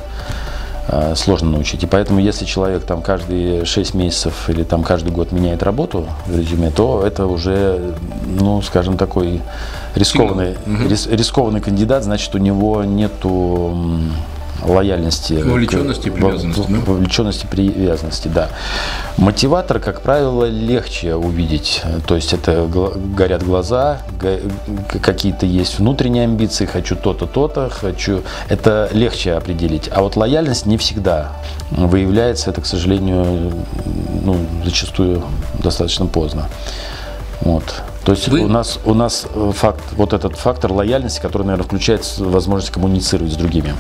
сложно 1.14 1.50
научить. 1.50 1.82
И 1.82 1.87
поэтому, 1.87 2.20
если 2.20 2.44
человек 2.44 2.84
там 2.84 3.02
каждые 3.02 3.64
6 3.64 3.94
месяцев 3.94 4.49
или 4.49 4.64
там 4.64 4.82
каждый 4.82 5.12
год 5.12 5.32
меняет 5.32 5.62
работу 5.62 6.06
в 6.26 6.37
резюме, 6.37 6.70
то 6.70 7.02
это 7.06 7.26
уже, 7.26 7.94
ну, 8.26 8.60
скажем, 8.62 8.96
такой 8.96 9.40
рискованный, 9.94 10.56
рис, 10.88 11.06
рискованный 11.06 11.60
кандидат, 11.60 12.04
значит, 12.04 12.34
у 12.34 12.38
него 12.38 12.84
нету 12.84 13.76
лояльности. 14.62 15.34
Вовлеченности 15.34 16.08
и 16.08 16.10
привязанности. 16.10 16.60
В, 16.60 16.72
да? 16.72 16.78
Вовлеченности 16.92 17.46
привязанности, 17.46 18.28
да. 18.28 18.48
Мотиватор, 19.16 19.80
как 19.80 20.00
правило, 20.02 20.44
легче 20.44 21.14
увидеть. 21.14 21.82
То 22.06 22.16
есть 22.16 22.32
это 22.32 22.66
горят 22.66 23.42
глаза, 23.42 24.02
какие-то 25.02 25.46
есть 25.46 25.78
внутренние 25.78 26.24
амбиции, 26.24 26.66
хочу 26.66 26.96
то-то, 26.96 27.26
то-то, 27.26 27.70
хочу... 27.70 28.22
Это 28.48 28.88
легче 28.92 29.34
определить. 29.34 29.88
А 29.92 30.02
вот 30.02 30.16
лояльность 30.16 30.66
не 30.66 30.76
всегда 30.76 31.32
выявляется. 31.70 32.50
Это, 32.50 32.60
к 32.60 32.66
сожалению, 32.66 33.52
ну, 34.22 34.36
зачастую 34.64 35.22
достаточно 35.62 36.06
поздно. 36.06 36.48
Вот. 37.40 37.64
То 38.04 38.12
есть 38.12 38.28
Вы... 38.28 38.40
у 38.40 38.48
нас 38.48 38.78
у 38.84 38.94
нас 38.94 39.26
э, 39.34 39.52
факт 39.54 39.82
вот 39.92 40.12
этот 40.12 40.36
фактор 40.36 40.72
лояльности, 40.72 41.20
который, 41.20 41.42
наверное, 41.42 41.66
включает 41.66 42.06
возможность 42.18 42.72
коммуницировать 42.72 43.32
с 43.32 43.36
другими. 43.36 43.74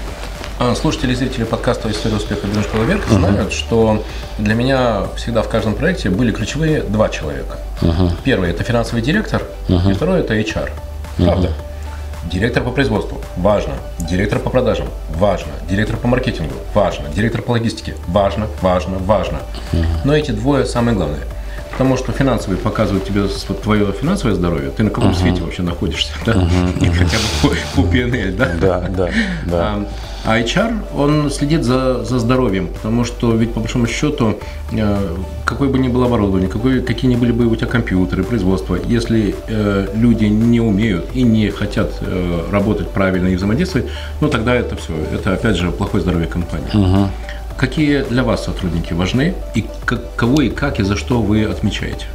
А, 0.62 0.74
слушатели 0.74 1.12
и 1.12 1.14
зрители 1.14 1.44
подкаста 1.44 1.90
«История 1.90 2.16
успеха 2.16 2.46
Бизнес 2.46 2.66
школы 2.66 2.84
Верка» 2.84 3.08
uh-huh. 3.08 3.18
знают, 3.18 3.50
что 3.50 4.04
для 4.36 4.52
меня 4.52 5.04
всегда 5.16 5.40
в 5.40 5.48
каждом 5.48 5.74
проекте 5.74 6.10
были 6.10 6.32
ключевые 6.32 6.82
два 6.82 7.08
человека. 7.08 7.56
Uh-huh. 7.80 8.12
Первый– 8.24 8.50
это 8.50 8.62
финансовый 8.62 9.00
директор, 9.00 9.42
uh-huh. 9.68 9.90
и 9.90 9.94
второй– 9.94 10.20
это 10.20 10.38
HR. 10.38 10.68
Правда. 11.16 11.48
Uh-huh. 11.48 12.30
Директор 12.30 12.62
по 12.62 12.72
производству– 12.72 13.22
важно. 13.38 13.72
Директор 14.00 14.38
по 14.38 14.50
продажам– 14.50 14.88
важно. 15.16 15.50
Директор 15.66 15.96
по 15.96 16.08
маркетингу– 16.08 16.56
важно. 16.74 17.08
Директор 17.08 17.40
по 17.40 17.52
логистике– 17.52 17.94
важно, 18.06 18.46
важно, 18.60 18.98
важно. 18.98 19.38
Uh-huh. 19.72 19.86
Но 20.04 20.14
эти 20.14 20.30
двое 20.32 20.66
самые 20.66 20.94
главные– 20.94 21.22
потому 21.70 21.96
что 21.96 22.12
финансовые 22.12 22.58
показывают 22.58 23.06
тебе 23.06 23.26
твое 23.62 23.90
финансовое 23.92 24.34
здоровье, 24.34 24.70
ты 24.70 24.82
на 24.82 24.90
каком 24.90 25.12
uh-huh. 25.12 25.18
свете 25.18 25.40
вообще 25.40 25.62
находишься, 25.62 26.12
да? 26.26 26.32
Uh-huh. 26.32 26.94
Хотя 26.98 27.16
бы 27.16 27.56
по, 27.76 27.82
по 27.82 27.86
PNL, 27.86 28.36
да? 28.36 28.50
Да, 28.60 28.80
да, 28.80 29.10
да. 29.46 29.78
А, 30.24 30.38
HR, 30.38 30.74
он 30.94 31.30
следит 31.30 31.64
за, 31.64 32.04
за 32.04 32.18
здоровьем, 32.18 32.68
потому 32.68 33.04
что 33.04 33.34
ведь 33.34 33.54
по 33.54 33.60
большому 33.60 33.86
счету, 33.86 34.38
э, 34.70 35.16
какое 35.46 35.68
бы 35.70 35.78
ни 35.78 35.88
было 35.88 36.06
оборудование, 36.06 36.48
какой, 36.48 36.82
какие 36.82 37.10
ни 37.10 37.16
были 37.16 37.32
бы 37.32 37.46
у 37.46 37.56
тебя 37.56 37.66
компьютеры, 37.66 38.22
производство, 38.22 38.76
если 38.86 39.34
э, 39.48 39.88
люди 39.94 40.26
не 40.26 40.60
умеют 40.60 41.06
и 41.14 41.22
не 41.22 41.50
хотят 41.50 41.90
э, 42.02 42.48
работать 42.50 42.90
правильно 42.90 43.28
и 43.28 43.36
взаимодействовать, 43.36 43.88
ну 44.20 44.28
тогда 44.28 44.54
это 44.54 44.76
все, 44.76 44.92
это 45.12 45.32
опять 45.32 45.56
же 45.56 45.70
плохое 45.70 46.02
здоровье 46.02 46.28
компании. 46.28 46.68
Uh-huh. 46.74 47.08
Какие 47.56 48.02
для 48.02 48.22
вас 48.22 48.44
сотрудники 48.44 48.92
важны 48.92 49.34
и 49.54 49.64
как, 49.86 50.14
кого 50.16 50.42
и 50.42 50.50
как 50.50 50.80
и 50.80 50.82
за 50.82 50.96
что 50.96 51.22
вы 51.22 51.44
отмечаете? 51.44 52.06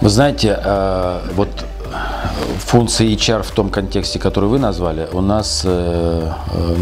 Вы 0.00 0.08
знаете, 0.08 0.58
э, 0.62 1.20
вот 1.36 1.48
функции 2.58 3.14
HR 3.14 3.42
в 3.42 3.50
том 3.50 3.70
контексте, 3.70 4.18
который 4.18 4.48
вы 4.48 4.58
назвали, 4.58 5.08
у 5.12 5.20
нас 5.20 5.62
э, 5.64 6.32
э, 6.54 6.76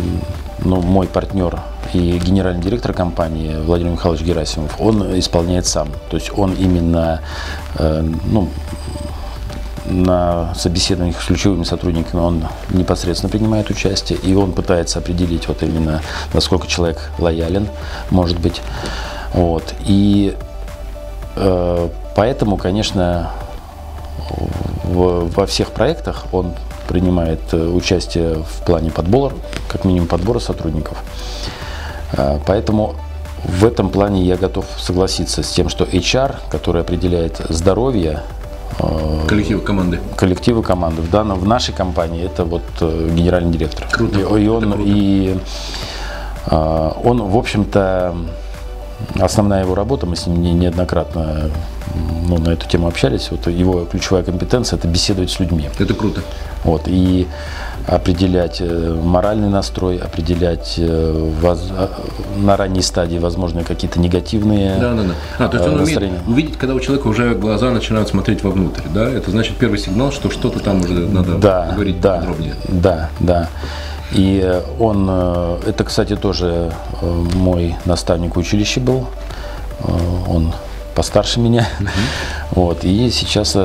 ну, 0.64 0.80
мой 0.82 1.06
партнер 1.06 1.60
и 1.92 2.18
генеральный 2.18 2.62
директор 2.62 2.92
компании 2.92 3.56
Владимир 3.56 3.92
Михайлович 3.92 4.22
Герасимов, 4.22 4.80
он 4.80 5.18
исполняет 5.18 5.66
сам. 5.66 5.88
То 6.10 6.16
есть 6.16 6.30
он 6.36 6.54
именно 6.54 7.20
ну, 7.78 8.48
на 9.90 10.54
собеседованиях 10.54 11.20
с 11.20 11.26
ключевыми 11.26 11.64
сотрудниками 11.64 12.20
он 12.20 12.44
непосредственно 12.70 13.30
принимает 13.30 13.70
участие, 13.70 14.18
и 14.18 14.34
он 14.34 14.52
пытается 14.52 14.98
определить 14.98 15.48
вот 15.48 15.62
именно, 15.62 16.02
насколько 16.32 16.66
человек 16.66 17.10
лоялен, 17.18 17.68
может 18.10 18.38
быть. 18.38 18.62
Вот. 19.34 19.74
И 19.86 20.36
э, 21.36 21.88
поэтому, 22.16 22.56
конечно, 22.56 23.30
в, 24.90 25.30
во 25.30 25.46
всех 25.46 25.70
проектах 25.70 26.26
он 26.32 26.52
принимает 26.88 27.40
э, 27.52 27.56
участие 27.56 28.42
в 28.42 28.64
плане 28.64 28.90
подбора, 28.90 29.34
как 29.68 29.84
минимум 29.84 30.08
подбора 30.08 30.40
сотрудников. 30.40 30.98
Э, 32.12 32.38
поэтому 32.44 32.94
в 33.44 33.64
этом 33.64 33.90
плане 33.90 34.22
я 34.22 34.36
готов 34.36 34.66
согласиться 34.78 35.42
с 35.42 35.50
тем, 35.50 35.68
что 35.68 35.84
HR, 35.84 36.36
который 36.50 36.82
определяет 36.82 37.40
здоровье 37.48 38.22
Э, 38.78 39.26
коллективы 39.28 39.60
команды. 39.60 40.00
Коллективы 40.16 40.62
команды. 40.62 41.02
В, 41.02 41.10
данном, 41.10 41.38
в 41.38 41.46
нашей 41.46 41.74
компании 41.74 42.24
это 42.24 42.44
вот 42.44 42.62
генеральный 42.80 43.52
директор. 43.52 43.86
Круто. 43.90 44.18
И, 44.18 44.44
и 44.44 44.48
он, 44.48 44.72
круто. 44.72 44.82
и 44.84 45.38
он, 46.50 47.22
в 47.22 47.36
общем-то, 47.36 48.14
основная 49.18 49.62
его 49.62 49.74
работа, 49.74 50.06
мы 50.06 50.16
с 50.16 50.26
ним 50.26 50.58
неоднократно 50.58 51.50
ну, 52.28 52.38
на 52.38 52.50
эту 52.50 52.68
тему 52.68 52.86
общались, 52.86 53.30
вот 53.30 53.46
его 53.48 53.84
ключевая 53.84 54.22
компетенция– 54.22 54.78
это 54.78 54.86
беседовать 54.88 55.30
с 55.30 55.40
людьми. 55.40 55.68
Это 55.78 55.94
круто. 55.94 56.22
Вот, 56.64 56.82
и 56.86 57.26
определять 57.86 58.58
э, 58.60 59.00
моральный 59.02 59.48
настрой, 59.48 59.96
определять 59.96 60.74
э, 60.76 61.30
воз... 61.40 61.68
Э, 61.70 61.88
на 62.36 62.56
ранней 62.56 62.82
стадии 62.82 63.18
возможные 63.18 63.64
какие-то 63.64 63.98
негативные 63.98 64.76
да, 64.78 64.94
да, 64.94 65.02
да. 65.02 65.14
А, 65.38 65.48
то 65.48 65.56
есть 65.56 65.68
он 65.68 65.78
настроения. 65.78 66.12
умеет 66.12 66.28
увидеть, 66.28 66.58
когда 66.58 66.74
у 66.74 66.80
человека 66.80 67.08
уже 67.08 67.34
глаза 67.34 67.70
начинают 67.70 68.08
смотреть 68.08 68.44
вовнутрь, 68.44 68.82
да? 68.94 69.08
Это 69.08 69.30
значит 69.30 69.56
первый 69.56 69.78
сигнал, 69.78 70.12
что 70.12 70.30
что-то 70.30 70.60
там 70.60 70.80
уже 70.82 70.92
надо 70.92 71.36
да, 71.38 71.72
говорить 71.72 72.00
да, 72.00 72.18
подробнее. 72.18 72.54
Да, 72.68 73.10
да. 73.18 73.48
И 74.12 74.62
он, 74.78 75.08
это, 75.08 75.84
кстати, 75.84 76.16
тоже 76.16 76.72
мой 77.00 77.76
наставник 77.84 78.36
в 78.36 78.38
училище 78.38 78.80
был. 78.80 79.06
Он 80.28 80.52
постарше 80.94 81.40
меня. 81.40 81.68
Вот, 82.50 82.84
и 82.84 83.10
сейчас 83.10 83.56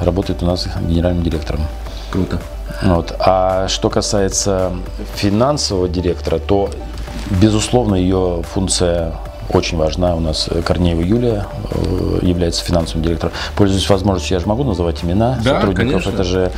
работает 0.00 0.42
у 0.42 0.46
нас 0.46 0.68
генеральным 0.80 1.24
директором. 1.24 1.60
Круто. 2.10 2.38
Вот. 2.82 3.14
А 3.18 3.66
что 3.68 3.90
касается 3.90 4.72
финансового 5.14 5.88
директора, 5.88 6.38
то, 6.38 6.70
безусловно, 7.30 7.96
ее 7.96 8.42
функция 8.54 9.14
очень 9.50 9.78
важна. 9.78 10.14
У 10.14 10.20
нас 10.20 10.48
Корнеева 10.64 11.00
Юлия 11.00 11.46
э, 11.70 12.18
является 12.22 12.64
финансовым 12.64 13.02
директором. 13.02 13.32
Пользуясь 13.56 13.88
возможностью, 13.88 14.36
я 14.36 14.40
же 14.40 14.46
могу 14.46 14.64
называть 14.64 15.02
имена 15.04 15.38
да, 15.42 15.54
сотрудников. 15.54 16.04
Конечно. 16.04 16.10
Это 16.10 16.24
же, 16.24 16.52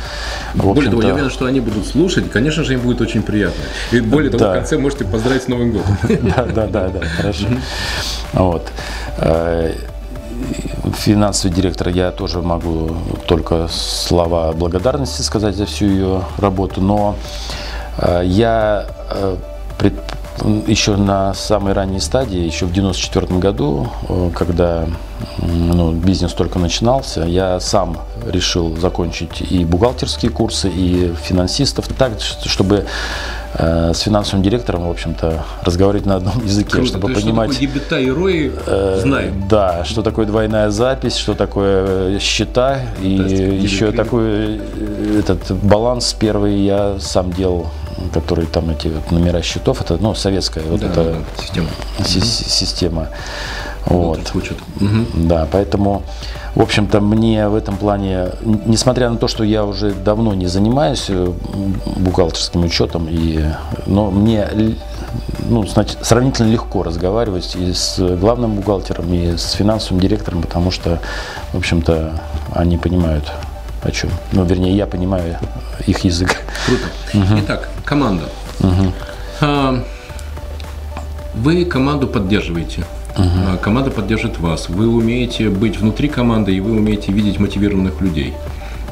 более 0.55 0.89
того, 0.89 1.01
я 1.01 1.13
уверен, 1.13 1.29
что 1.29 1.45
они 1.45 1.59
будут 1.59 1.87
слушать, 1.87 2.29
конечно 2.29 2.63
же, 2.63 2.73
им 2.73 2.81
будет 2.81 3.01
очень 3.01 3.23
приятно. 3.23 3.61
И 3.91 4.01
более 4.01 4.31
того, 4.31 4.43
да. 4.43 4.51
в 4.51 4.55
конце 4.55 4.77
можете 4.77 5.05
поздравить 5.05 5.43
с 5.43 5.47
Новым 5.47 5.71
годом. 5.71 5.97
Да, 6.21 6.45
да, 6.45 6.67
да, 6.67 6.89
да, 6.89 6.99
хорошо. 7.17 7.45
Вот. 8.33 8.71
Э, 9.17 9.73
финансовый 10.97 11.53
директор, 11.53 11.89
я 11.89 12.11
тоже 12.11 12.41
могу 12.41 12.95
только 13.27 13.67
слова 13.69 14.51
благодарности 14.53 15.21
сказать 15.21 15.55
за 15.55 15.65
всю 15.65 15.85
ее 15.85 16.23
работу, 16.37 16.81
но 16.81 17.15
э, 17.97 18.21
я 18.25 18.87
э, 19.09 19.35
пред, 19.77 19.93
еще 20.67 20.95
на 20.95 21.33
самой 21.33 21.73
ранней 21.73 21.99
стадии, 21.99 22.39
еще 22.39 22.65
в 22.65 22.73
94 22.73 23.27
году, 23.39 23.89
э, 24.09 24.31
когда 24.35 24.85
ну, 25.37 25.91
бизнес 25.91 26.33
только 26.33 26.59
начинался, 26.59 27.21
я 27.23 27.59
сам 27.59 27.97
решил 28.25 28.75
закончить 28.77 29.41
и 29.51 29.65
бухгалтерские 29.65 30.31
курсы, 30.31 30.69
и 30.69 31.13
финансистов, 31.23 31.87
так, 31.87 32.13
чтобы 32.19 32.85
Э, 33.53 33.91
с 33.93 33.99
финансовым 33.99 34.43
директором, 34.43 34.87
в 34.87 34.91
общем-то, 34.91 35.43
разговаривать 35.63 36.05
на 36.05 36.15
одном 36.15 36.43
языке, 36.45 36.71
Круто. 36.71 36.87
чтобы 36.87 37.13
То 37.13 37.19
понимать... 37.19 37.53
Что 37.53 37.67
такое 37.67 37.99
и 37.99 38.07
ROI 38.07 38.61
э, 38.65 38.99
знаем. 39.01 39.43
Да, 39.49 39.83
что 39.83 40.03
такое 40.03 40.25
двойная 40.25 40.69
запись, 40.69 41.17
что 41.17 41.33
такое 41.33 42.17
счета, 42.19 42.79
и 43.01 43.09
еще 43.09 43.91
такой 43.91 44.23
э, 44.57 45.19
этот 45.19 45.51
баланс 45.63 46.15
первый 46.17 46.59
я 46.59 46.97
сам 46.99 47.33
делал 47.33 47.67
который 48.13 48.45
там 48.45 48.69
эти 48.69 48.87
вот 48.87 49.11
номера 49.11 49.41
счетов, 49.41 49.81
это 49.81 49.97
ну, 49.97 50.13
советская 50.13 50.63
вот 50.63 50.79
да, 50.79 50.87
эта 50.87 51.03
да, 51.03 51.17
система. 51.41 51.67
Си- 52.05 52.21
система. 52.21 53.07
Вот. 53.85 54.31
Угу. 54.35 55.25
Да, 55.27 55.47
поэтому, 55.51 56.03
в 56.55 56.61
общем-то, 56.61 57.01
мне 57.01 57.47
в 57.47 57.55
этом 57.55 57.77
плане, 57.77 58.29
несмотря 58.41 59.09
на 59.09 59.17
то, 59.17 59.27
что 59.27 59.43
я 59.43 59.65
уже 59.65 59.91
давно 59.91 60.33
не 60.33 60.47
занимаюсь 60.47 61.05
э, 61.09 61.33
бухгалтерским 61.97 62.63
учетом, 62.63 63.07
и, 63.09 63.43
но 63.87 64.11
мне 64.11 64.47
ну, 65.49 65.65
значит, 65.65 65.97
сравнительно 66.01 66.49
легко 66.51 66.83
разговаривать 66.83 67.55
и 67.55 67.73
с 67.73 67.97
главным 68.17 68.55
бухгалтером, 68.55 69.13
и 69.13 69.37
с 69.37 69.51
финансовым 69.51 69.99
директором, 69.99 70.41
потому 70.41 70.71
что, 70.71 70.99
в 71.53 71.57
общем-то, 71.57 72.13
они 72.53 72.77
понимают, 72.77 73.31
о 73.81 73.91
чем. 73.91 74.09
Ну, 74.31 74.43
вернее, 74.45 74.75
я 74.75 74.85
понимаю 74.85 75.37
их 75.87 75.99
язык. 75.99 76.37
Круто. 76.65 76.85
Угу. 77.13 77.39
Итак, 77.41 77.69
команда. 77.85 78.25
Угу. 78.59 79.83
Вы 81.35 81.65
команду 81.65 82.07
поддерживаете. 82.07 82.85
Угу. 83.17 83.59
Команда 83.61 83.91
поддержит 83.91 84.39
вас. 84.39 84.69
Вы 84.69 84.87
умеете 84.87 85.49
быть 85.49 85.77
внутри 85.77 86.07
команды, 86.07 86.55
и 86.55 86.59
вы 86.59 86.71
умеете 86.71 87.11
видеть 87.11 87.39
мотивированных 87.39 88.01
людей. 88.01 88.33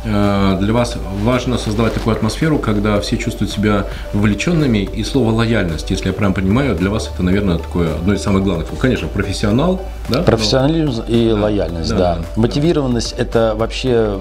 А, 0.05 0.57
для 0.57 0.73
вас 0.73 0.95
важно 1.23 1.57
создавать 1.57 1.93
такую 1.93 2.15
атмосферу, 2.15 2.59
когда 2.59 2.99
все 2.99 3.17
чувствуют 3.17 3.51
себя 3.51 3.85
вовлеченными, 4.13 4.79
и 4.79 5.03
слово 5.03 5.31
лояльность, 5.31 5.89
если 5.91 6.07
я 6.07 6.13
правильно 6.13 6.35
понимаю, 6.35 6.75
для 6.75 6.89
вас 6.89 7.09
это, 7.13 7.23
наверное, 7.23 7.57
такое 7.57 7.95
одно 7.95 8.13
из 8.13 8.21
самых 8.21 8.43
главных. 8.43 8.67
конечно, 8.79 9.07
профессионал, 9.07 9.81
да? 10.07 10.21
Профессионализм 10.23 11.03
но... 11.07 11.15
и 11.15 11.29
да. 11.29 11.35
лояльность, 11.35 11.89
да. 11.89 11.97
да. 11.97 12.15
да. 12.15 12.21
Мотивированность 12.35 13.15
да. 13.15 13.23
это 13.23 13.53
вообще 13.55 14.19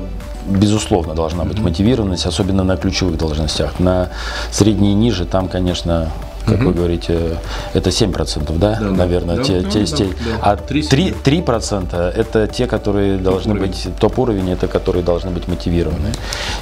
безусловно 0.49 1.15
должна 1.15 1.45
быть 1.45 1.59
mm-hmm. 1.59 1.63
мотивированность, 1.63 2.27
особенно 2.27 2.65
на 2.65 2.77
ключевых 2.77 3.19
должностях. 3.19 3.79
На 3.79 4.09
средние 4.51 4.93
и 4.93 4.95
ниже 4.95 5.27
там, 5.27 5.49
конечно, 5.49 6.11
как 6.49 6.59
угу. 6.61 6.69
вы 6.69 6.73
говорите, 6.75 7.39
это 7.75 7.91
7%, 7.91 8.59
да, 8.59 8.79
да 8.81 8.91
наверное, 8.91 9.37
да, 9.37 9.43
те, 9.43 9.61
да, 9.61 9.71
те, 9.71 9.81
да, 9.81 9.87
те, 9.87 10.05
да. 10.05 10.13
а 10.43 10.57
3%, 10.57 11.23
3% 11.23 11.97
это 11.97 12.47
те, 12.47 12.67
которые 12.67 13.17
топ 13.17 13.25
должны 13.25 13.53
уровень. 13.53 13.69
быть, 13.69 13.89
топ-уровень, 14.01 14.51
это 14.51 14.69
которые 14.69 15.03
должны 15.03 15.31
быть 15.31 15.49
мотивированы. 15.49 16.13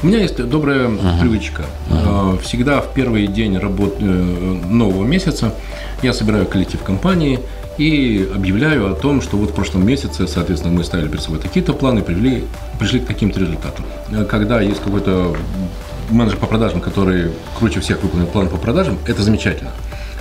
У 0.03 0.07
меня 0.07 0.19
есть 0.19 0.37
добрая 0.45 0.89
угу. 0.89 0.99
привычка. 1.21 1.65
Угу. 1.91 2.39
Всегда 2.39 2.81
в 2.81 2.93
первый 2.93 3.27
день 3.27 3.59
работы 3.59 3.97
э, 4.01 4.05
нового 4.05 5.05
месяца 5.05 5.53
я 6.03 6.13
собираю 6.13 6.47
коллектив 6.47 6.83
компании, 6.83 7.41
и 7.79 8.27
объявляю 8.35 8.91
о 8.91 8.95
том, 8.95 9.21
что 9.21 9.37
вот 9.37 9.51
в 9.51 9.53
прошлом 9.53 9.87
месяце, 9.87 10.27
соответственно, 10.27 10.75
мы 10.75 10.83
ставили 10.83 11.09
перед 11.09 11.23
собой 11.23 11.41
такие-то 11.41 11.75
планы, 11.75 12.01
привели, 12.03 12.45
пришли 12.79 13.01
к 13.01 13.07
таким-то 13.07 13.39
результатам. 13.39 13.85
Когда 14.31 14.63
есть 14.63 14.81
какой-то 14.81 15.37
менеджер 16.11 16.39
по 16.39 16.47
продажам, 16.47 16.81
который 16.81 17.33
круче 17.59 17.81
всех 17.81 18.03
выполнил 18.03 18.27
план 18.27 18.49
по 18.49 18.57
продажам, 18.57 18.99
это 19.07 19.23
замечательно. 19.23 19.71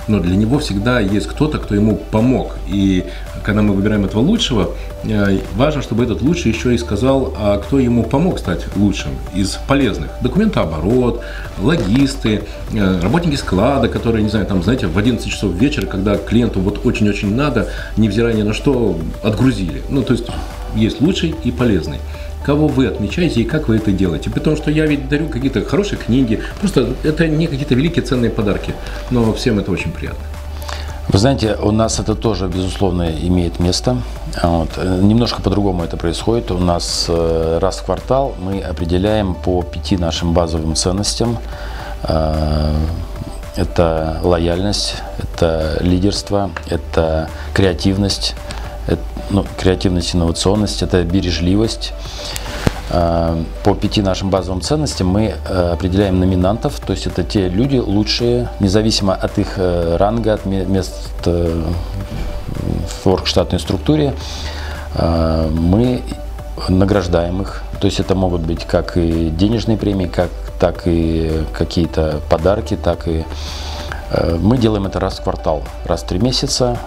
Но 0.08 0.20
для 0.20 0.36
него 0.36 0.58
всегда 0.60 1.00
есть 1.00 1.26
кто-то, 1.26 1.58
кто 1.58 1.74
ему 1.74 1.96
помог. 1.96 2.56
И 2.68 3.04
когда 3.42 3.62
мы 3.62 3.74
выбираем 3.74 4.04
этого 4.04 4.20
лучшего, 4.20 4.70
э, 5.02 5.38
важно, 5.54 5.82
чтобы 5.82 6.04
этот 6.04 6.22
лучший 6.22 6.52
еще 6.52 6.74
и 6.74 6.78
сказал, 6.78 7.34
а 7.36 7.58
кто 7.58 7.80
ему 7.80 8.04
помог 8.04 8.38
стать 8.38 8.64
лучшим 8.76 9.12
из 9.34 9.58
полезных. 9.66 10.10
Документооборот, 10.22 11.22
логисты, 11.58 12.42
э, 12.72 13.00
работники 13.00 13.36
склада, 13.36 13.88
которые, 13.88 14.22
не 14.22 14.28
знаю, 14.28 14.46
там, 14.46 14.62
знаете, 14.62 14.86
в 14.86 14.96
11 14.96 15.28
часов 15.28 15.52
вечера, 15.54 15.86
когда 15.86 16.16
клиенту 16.16 16.60
вот 16.60 16.86
очень-очень 16.86 17.34
надо, 17.34 17.68
невзирая 17.96 18.34
ни 18.34 18.42
на 18.42 18.52
что, 18.52 18.96
отгрузили. 19.24 19.82
Ну, 19.88 20.02
то 20.02 20.12
есть 20.12 20.26
есть 20.76 21.00
лучший 21.00 21.34
и 21.42 21.50
полезный 21.50 21.98
кого 22.46 22.68
вы 22.68 22.86
отмечаете 22.86 23.40
и 23.40 23.44
как 23.44 23.66
вы 23.66 23.76
это 23.76 23.90
делаете. 23.90 24.30
При 24.30 24.38
том, 24.38 24.56
что 24.56 24.70
я 24.70 24.86
ведь 24.86 25.08
дарю 25.08 25.26
какие-то 25.28 25.64
хорошие 25.64 25.98
книги, 25.98 26.40
просто 26.60 26.94
это 27.02 27.26
не 27.26 27.48
какие-то 27.48 27.74
великие 27.74 28.04
ценные 28.04 28.30
подарки, 28.30 28.72
но 29.10 29.32
всем 29.32 29.58
это 29.58 29.72
очень 29.72 29.90
приятно. 29.90 30.22
Вы 31.08 31.18
знаете, 31.18 31.56
у 31.60 31.72
нас 31.72 31.98
это 31.98 32.14
тоже, 32.14 32.46
безусловно, 32.46 33.10
имеет 33.10 33.58
место. 33.58 33.96
Вот. 34.42 34.68
Немножко 34.76 35.42
по-другому 35.42 35.82
это 35.82 35.96
происходит. 35.96 36.52
У 36.52 36.58
нас 36.58 37.06
э, 37.08 37.58
раз 37.60 37.78
в 37.78 37.84
квартал 37.84 38.34
мы 38.40 38.60
определяем 38.60 39.34
по 39.34 39.62
пяти 39.62 39.96
нашим 39.96 40.32
базовым 40.32 40.76
ценностям. 40.76 41.38
Э, 42.04 42.74
это 43.56 44.20
лояльность, 44.22 44.96
это 45.18 45.78
лидерство, 45.80 46.50
это 46.68 47.28
креативность, 47.54 48.34
ну, 49.30 49.44
креативность, 49.56 50.14
инновационность, 50.14 50.82
это 50.82 51.02
бережливость. 51.02 51.92
А, 52.88 53.42
по 53.64 53.74
пяти 53.74 54.00
нашим 54.00 54.30
базовым 54.30 54.60
ценностям 54.60 55.08
мы 55.08 55.34
э, 55.48 55.70
определяем 55.72 56.20
номинантов, 56.20 56.78
то 56.78 56.92
есть 56.92 57.06
это 57.06 57.24
те 57.24 57.48
люди 57.48 57.78
лучшие, 57.78 58.48
независимо 58.60 59.12
от 59.12 59.38
их 59.38 59.54
э, 59.56 59.96
ранга, 59.96 60.34
от 60.34 60.46
мест 60.46 60.94
э, 61.24 61.62
в 63.04 63.06
оргштатной 63.08 63.58
структуре, 63.58 64.14
а, 64.94 65.50
мы 65.50 66.02
награждаем 66.68 67.42
их. 67.42 67.62
То 67.80 67.86
есть 67.86 68.00
это 68.00 68.14
могут 68.14 68.42
быть 68.42 68.64
как 68.64 68.96
и 68.96 69.30
денежные 69.30 69.76
премии, 69.76 70.06
как, 70.06 70.30
так 70.58 70.82
и 70.86 71.44
какие-то 71.52 72.20
подарки, 72.30 72.78
так 72.82 73.06
и 73.06 73.24
мы 74.38 74.56
делаем 74.56 74.86
это 74.86 74.98
раз 74.98 75.18
в 75.18 75.22
квартал, 75.22 75.62
раз 75.84 76.02
в 76.02 76.06
три 76.06 76.18
месяца 76.18 76.78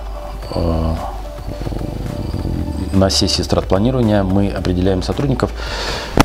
на 3.00 3.10
сессии 3.10 3.42
стратпланирования 3.42 4.24
мы 4.24 4.50
определяем 4.50 5.02
сотрудников. 5.02 5.52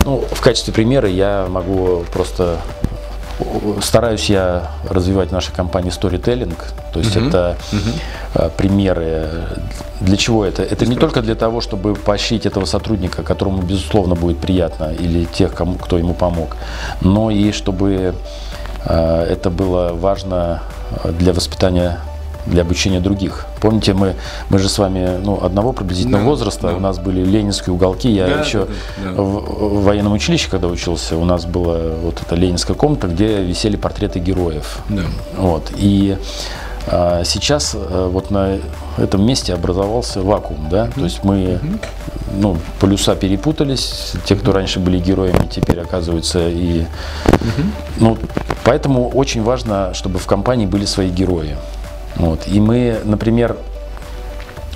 Ну, 0.04 0.25
в 0.31 0.40
качестве 0.40 0.73
примера 0.73 1.09
я 1.09 1.47
могу 1.49 2.04
просто 2.12 2.59
стараюсь 3.83 4.31
я 4.31 4.71
развивать 4.88 5.31
в 5.31 5.33
нашей 5.33 5.52
компании 5.52 5.90
storytelling, 5.90 6.54
то 6.93 7.00
есть 7.00 7.16
uh-huh. 7.16 7.28
это 7.28 7.57
uh-huh. 7.73 8.52
примеры. 8.57 9.28
Для 10.00 10.16
чего 10.16 10.45
это? 10.45 10.62
Это 10.62 10.87
не 10.87 10.97
только 10.97 11.21
для 11.21 11.35
того, 11.35 11.61
чтобы 11.61 11.95
поощрить 11.95 12.47
этого 12.47 12.64
сотрудника, 12.64 13.23
которому 13.23 13.62
безусловно 13.62 14.14
будет 14.14 14.38
приятно, 14.38 14.93
или 14.93 15.25
тех, 15.25 15.53
кому, 15.55 15.75
кто 15.75 15.99
ему 15.99 16.14
помог, 16.14 16.57
но 17.01 17.31
и 17.31 17.53
чтобы 17.53 18.14
а, 18.85 19.25
это 19.25 19.51
было 19.51 19.92
важно 19.94 20.62
для 21.18 21.33
воспитания 21.33 21.99
для 22.46 22.62
обучения 22.62 23.00
других. 23.00 23.46
Помните, 23.61 23.94
мы, 23.94 24.14
мы 24.50 24.59
же 24.59 24.68
с 24.68 24.78
вами 24.78 25.18
ну, 25.22 25.42
одного 25.42 25.72
приблизительного 25.72 26.24
да, 26.24 26.30
возраста, 26.30 26.68
да. 26.68 26.74
у 26.74 26.80
нас 26.80 26.98
были 26.98 27.24
ленинские 27.24 27.74
уголки. 27.74 28.11
Я 28.11 28.26
да, 28.26 28.40
еще 28.40 28.66
да, 29.02 29.12
да. 29.12 29.22
В, 29.22 29.80
в 29.80 29.85
военном 29.85 30.12
училище, 30.12 30.48
когда 30.50 30.68
учился, 30.68 31.16
у 31.16 31.24
нас 31.24 31.46
была 31.46 31.78
вот 32.02 32.20
эта 32.20 32.35
ленинская 32.35 32.76
комната, 32.76 33.09
где 33.09 33.42
висели 33.42 33.76
портреты 33.76 34.18
героев. 34.18 34.78
Да. 34.88 35.02
Вот. 35.37 35.72
И 35.76 36.16
а, 36.87 37.24
сейчас 37.24 37.74
а, 37.74 38.09
вот 38.09 38.30
на 38.30 38.59
этом 38.98 39.24
месте 39.24 39.54
образовался 39.54 40.20
вакуум, 40.20 40.68
да, 40.70 40.88
то 40.94 41.00
есть 41.02 41.24
мы, 41.24 41.59
ну, 42.33 42.59
полюса 42.78 43.16
перепутались, 43.16 44.12
те, 44.26 44.37
кто 44.37 44.52
раньше 44.52 44.80
были 44.80 44.98
героями, 44.98 45.48
теперь 45.50 45.80
оказываются 45.80 46.48
и, 46.48 46.85
ну, 47.96 48.18
поэтому 48.64 49.09
очень 49.09 49.42
важно, 49.42 49.94
чтобы 49.94 50.18
в 50.18 50.26
компании 50.26 50.66
были 50.66 50.85
свои 50.85 51.09
герои. 51.09 51.57
Вот. 52.16 52.46
И 52.46 52.61
мы, 52.61 53.00
например, 53.05 53.57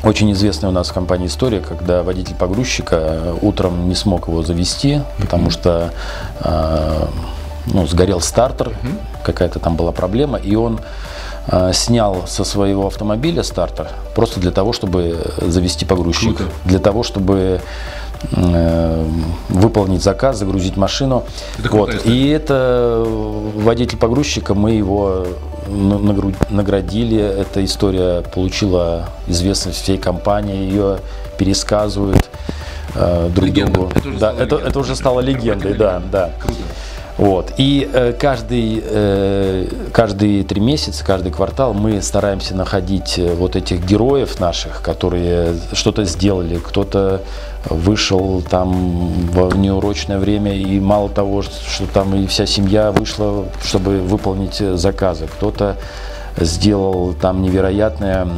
очень 0.03 0.33
известная 0.33 0.71
у 0.71 0.73
нас 0.73 0.89
в 0.91 0.93
компании 0.93 1.27
история, 1.27 1.61
когда 1.61 2.03
водитель 2.03 2.35
погрузчика 2.35 2.97
э, 2.97 3.35
утром 3.43 3.89
не 3.89 3.95
смог 3.95 4.29
его 4.29 4.43
завести, 4.43 5.01
потому 5.21 5.51
что 5.51 5.93
э, 6.41 7.07
ну, 7.67 7.87
сгорел 7.87 8.21
стартер, 8.21 8.73
какая-то 9.25 9.59
там 9.59 9.77
была 9.77 9.91
проблема, 9.93 10.39
и 10.39 10.55
он 10.55 10.81
э, 11.49 11.73
снял 11.73 12.27
со 12.27 12.45
своего 12.45 12.87
автомобиля 12.87 13.43
стартер 13.43 13.89
просто 14.15 14.39
для 14.41 14.53
того, 14.53 14.73
чтобы 14.73 15.33
завести 15.39 15.85
погрузчик, 15.85 16.37
Круто. 16.37 16.53
для 16.65 16.79
того, 16.79 17.03
чтобы 17.03 17.61
Э, 17.61 18.08
выполнить 19.49 20.03
заказ, 20.03 20.39
загрузить 20.39 20.77
машину. 20.77 21.25
Это 21.59 21.71
вот. 21.71 22.07
И 22.07 22.29
это 22.29 23.05
водитель 23.07 23.97
погрузчика, 23.99 24.55
мы 24.55 24.73
его 24.73 25.25
наградили. 26.51 27.19
Эта 27.21 27.65
история 27.65 28.23
получила 28.23 29.09
известность 29.27 29.83
всей 29.83 29.99
компании, 29.99 30.69
ее 30.69 30.99
пересказывают 31.39 32.29
э, 32.95 33.31
друг 33.35 33.49
Легенда. 33.49 33.73
другу. 33.73 33.93
Это 33.95 34.09
уже, 34.09 34.19
да, 34.19 34.35
это, 34.37 34.57
это 34.57 34.79
уже 34.79 34.97
стало 34.97 35.21
легендой, 35.21 35.75
да, 35.75 36.03
да. 36.11 36.31
Круто. 36.41 36.59
Вот. 37.19 37.55
И 37.57 37.89
э, 37.93 38.13
каждый, 38.13 38.81
э, 38.85 39.67
каждые 39.93 40.45
три 40.45 40.61
месяца, 40.61 41.05
каждый 41.05 41.33
квартал 41.33 41.75
мы 41.75 42.01
стараемся 42.01 42.55
находить 42.55 43.19
э, 43.19 43.35
вот 43.35 43.57
этих 43.57 43.85
героев 43.85 44.39
наших, 44.39 44.83
которые 44.83 45.55
что-то 45.73 46.05
сделали, 46.05 46.59
кто-то 46.59 47.23
вышел 47.65 48.43
там 48.43 48.71
в 49.31 49.57
неурочное 49.57 50.19
время, 50.19 50.55
и 50.57 50.81
мало 50.81 51.09
того, 51.09 51.43
что 51.43 51.87
там 51.93 52.15
и 52.15 52.27
вся 52.27 52.47
семья 52.47 52.93
вышла, 52.93 53.47
чтобы 53.63 53.99
выполнить 53.99 54.57
заказы, 54.57 55.27
кто-то 55.27 55.77
сделал 56.37 57.15
там 57.15 57.43
невероятное, 57.43 58.29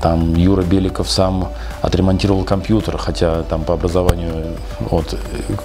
там 0.00 0.34
Юра 0.34 0.62
Беликов 0.62 1.10
сам 1.10 1.48
отремонтировал 1.82 2.44
компьютер, 2.44 2.96
хотя 2.96 3.42
там 3.42 3.64
по 3.64 3.74
образованию 3.74 4.56
вот 4.78 5.18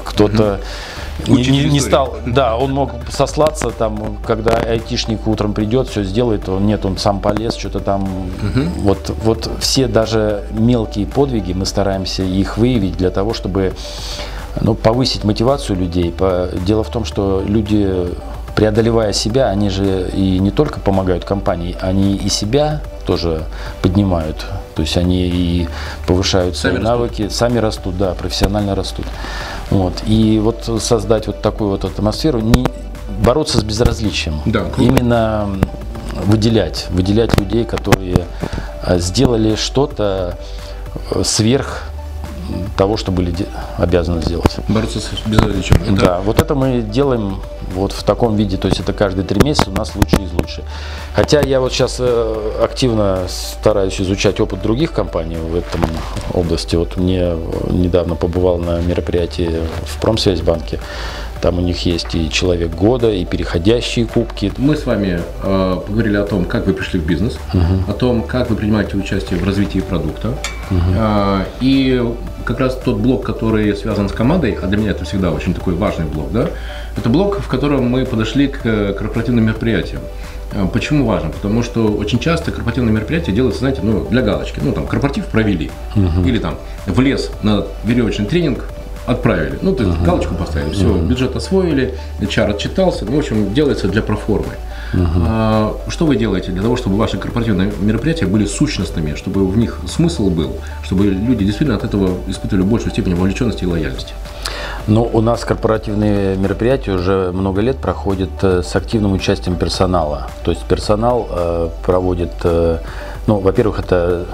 кто-то 0.06 0.44
mm-hmm 0.44 0.99
не, 1.28 1.48
не, 1.48 1.66
не 1.66 1.80
стал, 1.80 2.18
да, 2.26 2.58
он 2.58 2.72
мог 2.72 2.92
сослаться, 3.10 3.72
там, 3.72 4.18
когда 4.26 4.58
айтишник 4.58 5.28
утром 5.28 5.54
придет, 5.54 5.88
все 5.88 6.04
сделает, 6.04 6.48
он 6.50 6.66
нет, 6.66 6.86
он 6.86 6.98
сам 6.98 7.20
полез, 7.20 7.56
что-то 7.56 7.80
там, 7.80 8.04
угу. 8.04 8.62
вот, 8.78 9.12
вот 9.24 9.50
все 9.60 9.88
даже 9.88 10.46
мелкие 10.52 11.06
подвиги 11.06 11.54
мы 11.54 11.66
стараемся 11.66 12.24
их 12.24 12.58
выявить 12.58 12.98
для 12.98 13.10
того, 13.10 13.34
чтобы 13.34 13.74
ну, 14.62 14.76
повысить 14.76 15.24
мотивацию 15.24 15.78
людей. 15.78 16.14
Дело 16.66 16.84
в 16.84 16.90
том, 16.90 17.06
что 17.06 17.44
люди, 17.46 18.08
преодолевая 18.56 19.14
себя, 19.14 19.50
они 19.50 19.70
же 19.70 20.10
и 20.14 20.40
не 20.40 20.52
только 20.52 20.80
помогают 20.80 21.26
компании, 21.26 21.76
они 21.82 22.16
и 22.16 22.30
себя 22.30 22.82
тоже 23.06 23.44
поднимают. 23.82 24.46
То 24.80 24.84
есть 24.84 24.96
они 24.96 25.28
и 25.28 25.68
повышают 26.08 26.56
свои 26.56 26.76
сами 26.76 26.84
навыки, 26.84 27.24
растут. 27.24 27.38
сами 27.38 27.58
растут, 27.58 27.98
да, 27.98 28.14
профессионально 28.14 28.76
растут. 28.76 29.06
Вот. 29.72 29.92
И 30.08 30.40
вот 30.40 30.70
создать 30.82 31.28
вот 31.28 31.42
такую 31.42 31.72
вот 31.72 31.84
атмосферу, 31.84 32.40
не 32.40 32.66
бороться 33.22 33.60
с 33.60 33.64
безразличием. 33.66 34.40
Да, 34.46 34.68
Именно 34.78 35.50
выделять, 36.24 36.88
выделять 36.92 37.38
людей, 37.38 37.66
которые 37.66 38.26
а, 38.82 39.00
сделали 39.00 39.56
что-то 39.56 40.38
э, 41.12 41.24
сверх 41.26 41.89
того, 42.78 42.98
что 42.98 43.12
были 43.12 43.34
обязаны 43.78 44.22
сделать. 44.22 44.58
Бороться 44.68 45.00
с 45.00 45.28
безразличием. 45.28 45.82
Это... 45.84 46.06
Да, 46.06 46.20
вот 46.20 46.42
это 46.42 46.56
мы 46.56 46.82
делаем 46.82 47.42
вот 47.74 47.92
в 47.92 48.04
таком 48.04 48.36
виде, 48.36 48.58
то 48.58 48.68
есть 48.68 48.80
это 48.80 48.94
каждые 48.94 49.26
три 49.26 49.42
месяца 49.42 49.70
у 49.70 49.74
нас 49.74 49.96
лучшие 49.96 50.26
из 50.26 50.34
лучших. 50.34 50.66
Хотя 51.14 51.42
я 51.42 51.60
вот 51.60 51.72
сейчас 51.72 51.98
э, 52.00 52.52
активно 52.64 53.24
стараюсь 53.28 54.00
изучать 54.02 54.40
опыт 54.40 54.62
других 54.62 54.92
компаний 54.92 55.38
в 55.38 55.56
этом 55.56 55.82
области. 56.34 56.76
Вот 56.76 56.98
мне 56.98 57.36
недавно 57.70 58.16
побывал 58.16 58.58
на 58.58 58.80
мероприятии 58.82 59.60
в 59.86 60.02
Промсвязьбанке. 60.02 60.80
Там 61.42 61.58
у 61.58 61.62
них 61.62 61.86
есть 61.86 62.16
и 62.16 62.30
человек 62.30 62.72
года, 62.72 63.10
и 63.12 63.26
переходящие 63.26 64.06
кубки. 64.06 64.52
Мы 64.58 64.76
с 64.76 64.86
вами 64.86 65.22
э, 65.44 65.78
поговорили 65.86 66.18
о 66.18 66.26
том, 66.26 66.46
как 66.46 66.68
вы 66.68 66.74
пришли 66.74 67.00
в 67.00 67.06
бизнес, 67.06 67.38
угу. 67.54 67.92
о 67.92 67.94
том, 67.94 68.24
как 68.24 68.50
вы 68.50 68.56
принимаете 68.56 68.98
участие 68.98 69.40
в 69.40 69.46
развитии 69.46 69.80
продукта. 69.80 70.30
Угу. 70.70 70.80
Э, 70.96 71.46
и 71.62 72.04
как 72.44 72.60
раз 72.60 72.76
тот 72.76 72.98
блок, 72.98 73.26
который 73.26 73.76
связан 73.76 74.10
с 74.10 74.12
командой, 74.12 74.58
а 74.62 74.68
для 74.68 74.78
меня 74.78 74.92
это 74.92 75.06
всегда 75.06 75.32
очень 75.32 75.54
такой 75.54 75.76
важный 75.76 76.06
блок, 76.06 76.32
да, 76.32 76.50
это 76.98 77.10
блок, 77.10 77.40
в 77.40 77.48
котором 77.48 77.86
мы 77.86 78.06
подошли 78.06 78.48
к 78.48 78.94
корпоративным 78.94 79.46
мероприятиям. 79.46 80.02
Э, 80.52 80.68
почему 80.72 81.06
важно? 81.06 81.30
Потому 81.30 81.64
что 81.64 81.88
очень 81.88 82.20
часто 82.20 82.52
корпоративные 82.52 82.94
мероприятия 82.94 83.32
делаются, 83.32 83.60
знаете, 83.60 83.82
ну, 83.84 84.06
для 84.10 84.22
галочки. 84.22 84.60
Ну, 84.62 84.72
там, 84.74 84.88
корпоратив 84.88 85.26
провели. 85.28 85.72
Угу. 85.96 86.28
Или 86.28 86.40
там 86.40 86.56
в 86.86 87.00
лес 87.00 87.32
на 87.44 87.66
веревочный 87.86 88.26
тренинг 88.26 88.66
отправили. 89.10 89.58
Ну, 89.62 89.74
то 89.74 89.84
есть 89.84 89.98
uh-huh. 89.98 90.06
галочку 90.06 90.36
поставили, 90.36 90.72
все, 90.72 90.86
uh-huh. 90.86 91.08
бюджет 91.08 91.36
освоили, 91.36 91.96
HR 92.20 92.52
отчитался, 92.52 93.06
ну, 93.06 93.16
в 93.16 93.20
общем, 93.20 93.54
делается 93.54 93.88
для 93.88 94.02
проформы. 94.02 94.54
Uh-huh. 94.94 95.26
А, 95.28 95.76
что 95.88 96.06
вы 96.06 96.16
делаете 96.16 96.52
для 96.52 96.62
того, 96.62 96.76
чтобы 96.76 96.98
ваши 96.98 97.18
корпоративные 97.18 97.72
мероприятия 97.80 98.26
были 98.26 98.46
сущностными, 98.46 99.16
чтобы 99.16 99.48
в 99.48 99.58
них 99.58 99.80
смысл 99.88 100.30
был, 100.30 100.56
чтобы 100.84 101.06
люди 101.06 101.44
действительно 101.46 101.78
от 101.78 101.84
этого 101.84 102.18
испытывали 102.28 102.64
большую 102.64 102.92
степень 102.92 103.16
вовлеченности 103.16 103.64
и 103.64 103.68
лояльности? 103.68 104.14
Ну, 104.88 105.10
у 105.12 105.22
нас 105.22 105.44
корпоративные 105.44 106.36
мероприятия 106.38 106.92
уже 106.92 107.32
много 107.32 107.62
лет 107.62 107.78
проходят 107.78 108.30
э, 108.42 108.64
с 108.64 108.76
активным 108.76 109.14
участием 109.14 109.56
персонала. 109.56 110.28
То 110.44 110.52
есть 110.52 110.64
персонал 110.66 111.28
э, 111.30 111.70
проводит, 111.84 112.32
э, 112.44 112.80
ну, 113.28 113.40
во-первых, 113.40 113.80
это 113.80 114.26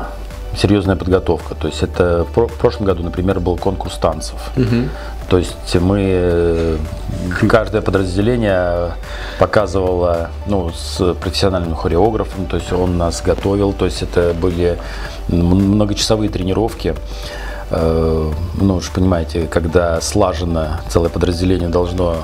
серьезная 0.57 0.95
подготовка. 0.95 1.55
То 1.55 1.67
есть 1.67 1.83
это 1.83 2.25
в 2.25 2.47
прошлом 2.47 2.85
году, 2.85 3.03
например, 3.03 3.39
был 3.39 3.57
конкурс 3.57 3.97
танцев. 3.97 4.37
Угу. 4.57 4.89
То 5.29 5.37
есть 5.39 5.75
мы 5.75 5.99
э, 6.01 6.77
каждое 7.49 7.81
подразделение 7.81 8.91
показывало 9.39 10.29
ну, 10.45 10.71
с 10.71 11.15
профессиональным 11.15 11.75
хореографом, 11.75 12.45
то 12.45 12.57
есть 12.57 12.71
он 12.71 12.97
нас 12.97 13.21
готовил, 13.23 13.73
то 13.73 13.85
есть 13.85 14.03
это 14.03 14.35
были 14.39 14.77
многочасовые 15.27 16.29
тренировки. 16.29 16.95
Э, 17.71 18.31
ну, 18.61 18.75
уж 18.75 18.91
понимаете, 18.91 19.47
когда 19.47 19.99
слаженно 19.99 20.81
целое 20.89 21.09
подразделение 21.09 21.69
должно 21.69 22.17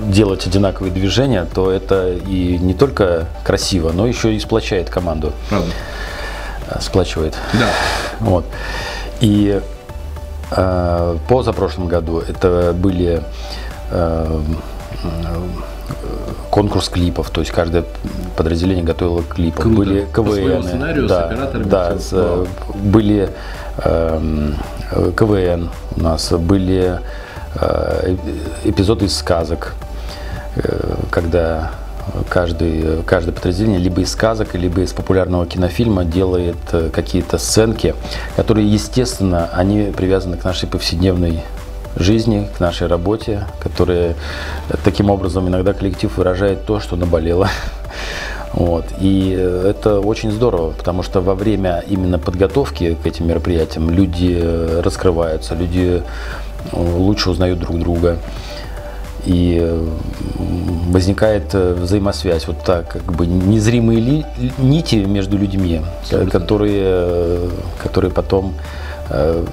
делать 0.00 0.46
одинаковые 0.46 0.92
движения, 0.92 1.46
то 1.52 1.70
это 1.70 2.12
и 2.12 2.58
не 2.58 2.74
только 2.74 3.26
красиво, 3.44 3.92
но 3.92 4.06
еще 4.06 4.34
и 4.34 4.40
сплочает 4.40 4.88
команду. 4.88 5.32
Правда. 5.50 5.70
Э, 6.68 6.80
сплачивает. 6.80 7.34
Да. 7.52 7.68
Вот. 8.20 8.44
И 9.20 9.60
э, 10.50 11.16
позапрошлом 11.28 11.88
году 11.88 12.18
это 12.20 12.72
были 12.74 13.22
э, 13.90 14.40
конкурс 16.50 16.88
клипов, 16.88 17.30
то 17.30 17.40
есть 17.40 17.52
каждое 17.52 17.84
подразделение 18.36 18.84
готовило 18.84 19.22
клипы. 19.22 19.62
Круто. 19.62 19.76
Были 19.76 20.06
КВН. 20.12 21.06
Да, 21.06 21.30
с 21.30 21.66
да, 21.66 21.98
с, 21.98 22.08
э, 22.12 22.46
были 22.74 23.30
э, 23.78 24.52
КВН 25.16 25.70
у 25.96 26.00
нас, 26.00 26.32
были 26.32 26.98
э, 27.54 28.16
эпизоды 28.64 29.04
из 29.04 29.16
сказок, 29.16 29.74
э, 30.56 30.94
когда 31.10 31.72
каждый, 32.28 33.02
каждое 33.04 33.32
подразделение 33.32 33.78
либо 33.78 34.00
из 34.00 34.12
сказок, 34.12 34.54
либо 34.54 34.80
из 34.80 34.92
популярного 34.92 35.46
кинофильма 35.46 36.04
делает 36.04 36.56
э, 36.72 36.90
какие-то 36.92 37.38
сценки, 37.38 37.94
которые, 38.36 38.70
естественно, 38.70 39.48
они 39.52 39.92
привязаны 39.96 40.36
к 40.36 40.44
нашей 40.44 40.68
повседневной 40.68 41.42
жизни, 41.96 42.48
к 42.56 42.60
нашей 42.60 42.86
работе, 42.86 43.46
которые 43.60 44.14
э, 44.68 44.74
таким 44.84 45.10
образом 45.10 45.48
иногда 45.48 45.72
коллектив 45.72 46.16
выражает 46.16 46.64
то, 46.66 46.80
что 46.80 46.96
наболело. 46.96 47.48
Вот. 48.52 48.86
И 49.00 49.34
э, 49.36 49.70
это 49.70 50.00
очень 50.00 50.30
здорово, 50.30 50.70
потому 50.70 51.02
что 51.02 51.20
во 51.20 51.34
время 51.34 51.84
именно 51.86 52.18
подготовки 52.18 52.96
к 53.02 53.06
этим 53.06 53.26
мероприятиям 53.26 53.90
люди 53.90 54.40
раскрываются, 54.80 55.54
люди 55.54 56.02
лучше 56.72 57.28
узнают 57.28 57.58
друг 57.58 57.78
друга 57.78 58.16
и 59.26 59.82
возникает 60.90 61.54
э, 61.54 61.74
взаимосвязь, 61.74 62.46
вот 62.46 62.62
так, 62.64 62.88
как 62.88 63.02
бы 63.02 63.26
незримые 63.26 64.00
ли, 64.00 64.24
нити 64.58 64.96
между 64.96 65.36
людьми, 65.36 65.82
которые, 66.30 66.82
э, 66.84 67.50
которые 67.82 68.12
потом 68.12 68.54
э, 69.10 69.44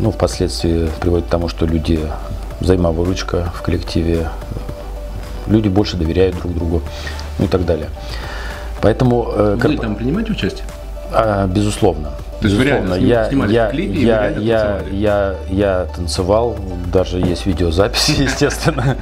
ну, 0.00 0.10
впоследствии 0.10 0.90
приводят 1.00 1.26
к 1.28 1.30
тому, 1.30 1.48
что 1.48 1.64
люди 1.64 2.00
взаимовыручка 2.60 3.52
в 3.54 3.62
коллективе, 3.62 4.28
люди 5.46 5.68
больше 5.68 5.96
доверяют 5.96 6.36
друг 6.36 6.52
другу 6.54 6.82
ну 7.38 7.44
и 7.44 7.48
так 7.48 7.64
далее. 7.64 7.88
Поэтому... 8.82 9.22
Вы 9.22 9.76
там 9.76 9.94
принимаете 9.94 10.32
участие? 10.32 10.64
А, 11.12 11.46
безусловно. 11.46 12.10
То 12.40 12.46
есть 12.46 12.58
Безусловно, 12.58 12.94
вы 12.94 13.00
я, 13.00 13.28
я, 13.28 13.70
клипе, 13.70 14.00
я, 14.00 14.28
я, 14.30 14.80
я, 14.90 15.34
я 15.50 15.86
танцевал, 15.94 16.56
даже 16.90 17.18
есть 17.18 17.44
видеозаписи, 17.44 18.12
естественно. 18.22 18.96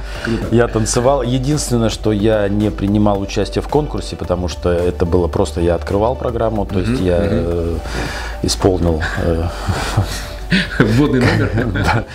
Я 0.51 0.67
танцевал. 0.67 1.21
Единственное, 1.21 1.89
что 1.89 2.11
я 2.11 2.49
не 2.49 2.69
принимал 2.69 3.21
участие 3.21 3.61
в 3.61 3.69
конкурсе, 3.69 4.17
потому 4.17 4.49
что 4.49 4.69
это 4.69 5.05
было 5.05 5.27
просто 5.27 5.61
я 5.61 5.75
открывал 5.75 6.15
программу, 6.15 6.65
то 6.65 6.79
есть 6.79 6.99
я 6.99 7.17
э, 7.21 7.77
исполнил 8.43 9.01
э, 9.23 9.43
Вводный 10.79 11.19
номер. 11.19 12.05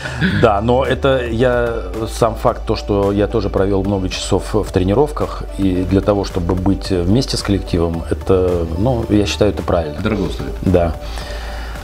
Да, 0.43 0.61
но 0.61 0.85
это 0.85 1.25
я 1.27 1.83
сам 2.09 2.35
факт, 2.35 2.63
то, 2.67 2.77
что 2.77 3.13
я 3.13 3.27
тоже 3.27 3.49
провел 3.49 3.85
много 3.85 4.09
часов 4.09 4.55
в 4.55 4.71
тренировках, 4.73 5.45
и 5.59 5.87
для 5.89 6.01
того, 6.01 6.25
чтобы 6.25 6.55
быть 6.55 6.91
вместе 6.91 7.37
с 7.37 7.43
коллективом, 7.43 8.05
это, 8.11 8.67
ну, 8.79 9.05
я 9.09 9.27
считаю, 9.27 9.53
это 9.53 9.63
правильно. 9.63 10.01
Дорого 10.01 10.31
стоит. 10.31 10.55
Да. 10.63 10.95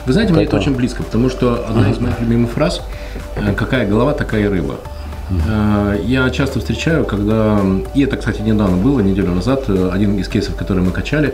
Вы 0.05 0.13
знаете, 0.13 0.33
мне 0.33 0.45
это 0.45 0.55
очень 0.55 0.75
близко, 0.75 1.03
потому 1.03 1.29
что 1.29 1.65
одна 1.67 1.89
из 1.89 1.99
моих 1.99 2.19
любимых 2.19 2.51
фраз 2.51 2.81
э, 3.35 3.53
«какая 3.53 3.87
голова, 3.87 4.13
такая 4.13 4.41
и 4.41 4.47
рыба». 4.47 4.75
Э, 5.47 5.99
я 6.03 6.29
часто 6.31 6.59
встречаю, 6.59 7.05
когда, 7.05 7.61
и 7.93 8.03
это, 8.03 8.17
кстати, 8.17 8.41
недавно 8.41 8.77
было, 8.77 8.99
неделю 9.01 9.31
назад, 9.31 9.65
э, 9.67 9.89
один 9.93 10.17
из 10.17 10.27
кейсов, 10.27 10.55
который 10.55 10.83
мы 10.83 10.91
качали, 10.91 11.33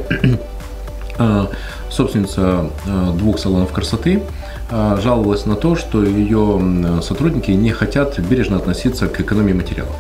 собственница 1.90 2.70
двух 3.16 3.40
салонов 3.40 3.72
красоты 3.72 4.22
жаловалась 4.70 5.46
на 5.46 5.56
то, 5.56 5.76
что 5.76 6.04
ее 6.04 7.02
сотрудники 7.02 7.52
не 7.52 7.72
хотят 7.72 8.20
бережно 8.20 8.58
относиться 8.58 9.08
к 9.08 9.20
экономии 9.22 9.54
материалов. 9.54 9.96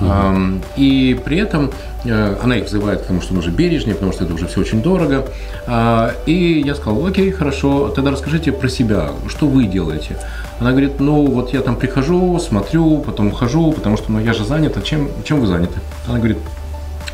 Uh-huh. 0.00 0.62
И 0.76 1.20
при 1.24 1.36
этом 1.36 1.70
э, 2.04 2.36
она 2.42 2.56
их 2.56 2.66
взывает 2.66 3.02
потому 3.02 3.20
что 3.20 3.34
нужно 3.34 3.50
бережнее, 3.50 3.94
потому 3.94 4.12
что 4.12 4.24
это 4.24 4.32
уже 4.32 4.46
все 4.46 4.60
очень 4.60 4.82
дорого. 4.82 5.26
А, 5.66 6.12
и 6.26 6.62
я 6.64 6.74
сказал, 6.74 7.04
окей, 7.04 7.30
хорошо, 7.30 7.90
тогда 7.90 8.10
расскажите 8.10 8.50
про 8.52 8.68
себя, 8.68 9.10
что 9.28 9.46
вы 9.46 9.64
делаете. 9.64 10.16
Она 10.58 10.70
говорит, 10.70 11.00
ну 11.00 11.26
вот 11.26 11.52
я 11.52 11.60
там 11.60 11.76
прихожу, 11.76 12.38
смотрю, 12.38 12.98
потом 12.98 13.28
ухожу, 13.28 13.72
потому 13.72 13.96
что 13.96 14.12
ну, 14.12 14.20
я 14.20 14.32
же 14.32 14.44
занята. 14.44 14.80
Чем, 14.80 15.10
чем 15.24 15.40
вы 15.40 15.46
заняты? 15.46 15.78
Она 16.08 16.18
говорит, 16.18 16.38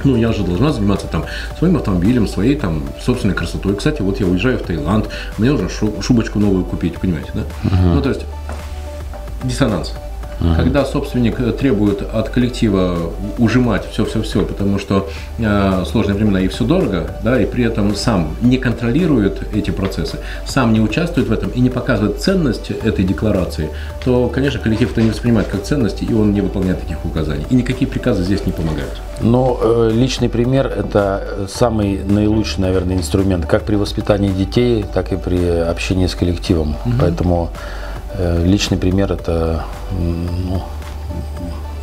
ну, 0.04 0.16
я 0.16 0.32
же 0.32 0.42
должна 0.42 0.72
заниматься 0.72 1.06
там 1.06 1.24
своим 1.58 1.76
автомобилем, 1.76 2.28
своей 2.28 2.56
там 2.56 2.84
собственной 3.00 3.34
красотой. 3.34 3.76
Кстати, 3.76 4.02
вот 4.02 4.20
я 4.20 4.26
уезжаю 4.26 4.58
в 4.58 4.62
Таиланд, 4.62 5.08
мне 5.38 5.50
нужно 5.50 5.68
шубочку 6.02 6.38
новую 6.38 6.64
купить, 6.64 6.98
понимаете, 6.98 7.30
да? 7.34 7.40
Uh-huh. 7.64 7.94
Ну, 7.94 8.02
то 8.02 8.08
есть 8.08 8.22
диссонанс. 9.44 9.94
Uh-huh. 10.40 10.56
Когда 10.56 10.84
собственник 10.84 11.40
э, 11.40 11.52
требует 11.52 12.02
от 12.02 12.28
коллектива 12.28 13.12
ужимать 13.38 13.86
все-все-все, 13.90 14.44
потому 14.44 14.78
что 14.78 15.08
э, 15.38 15.84
сложные 15.90 16.14
времена 16.14 16.40
и 16.40 16.48
все 16.48 16.64
дорого, 16.64 17.10
да, 17.22 17.40
и 17.40 17.46
при 17.46 17.64
этом 17.64 17.94
сам 17.94 18.36
не 18.42 18.58
контролирует 18.58 19.54
эти 19.54 19.70
процессы, 19.70 20.18
сам 20.46 20.72
не 20.72 20.80
участвует 20.80 21.28
в 21.28 21.32
этом 21.32 21.50
и 21.50 21.60
не 21.60 21.70
показывает 21.70 22.20
ценность 22.20 22.70
этой 22.70 23.04
декларации, 23.04 23.70
то, 24.04 24.28
конечно, 24.28 24.60
коллектив 24.60 24.92
это 24.92 25.02
не 25.02 25.10
воспринимает 25.10 25.48
как 25.48 25.62
ценности, 25.62 26.04
и 26.04 26.12
он 26.12 26.32
не 26.32 26.42
выполняет 26.42 26.80
таких 26.80 27.04
указаний. 27.04 27.46
И 27.48 27.54
никакие 27.54 27.90
приказы 27.90 28.22
здесь 28.22 28.44
не 28.44 28.52
помогают. 28.52 29.00
Но 29.20 29.58
э, 29.62 29.90
личный 29.94 30.28
пример– 30.28 30.66
это 30.76 31.48
самый 31.48 32.04
наилучший, 32.04 32.60
наверное, 32.60 32.96
инструмент 32.96 33.46
как 33.46 33.62
при 33.62 33.76
воспитании 33.76 34.30
детей, 34.30 34.84
так 34.92 35.12
и 35.12 35.16
при 35.16 35.42
общении 35.60 36.06
с 36.06 36.14
коллективом. 36.14 36.76
Угу. 36.84 36.94
Поэтому 37.00 37.50
личный 38.18 38.78
пример 38.78 39.12
это 39.12 39.64
ну, 39.92 40.62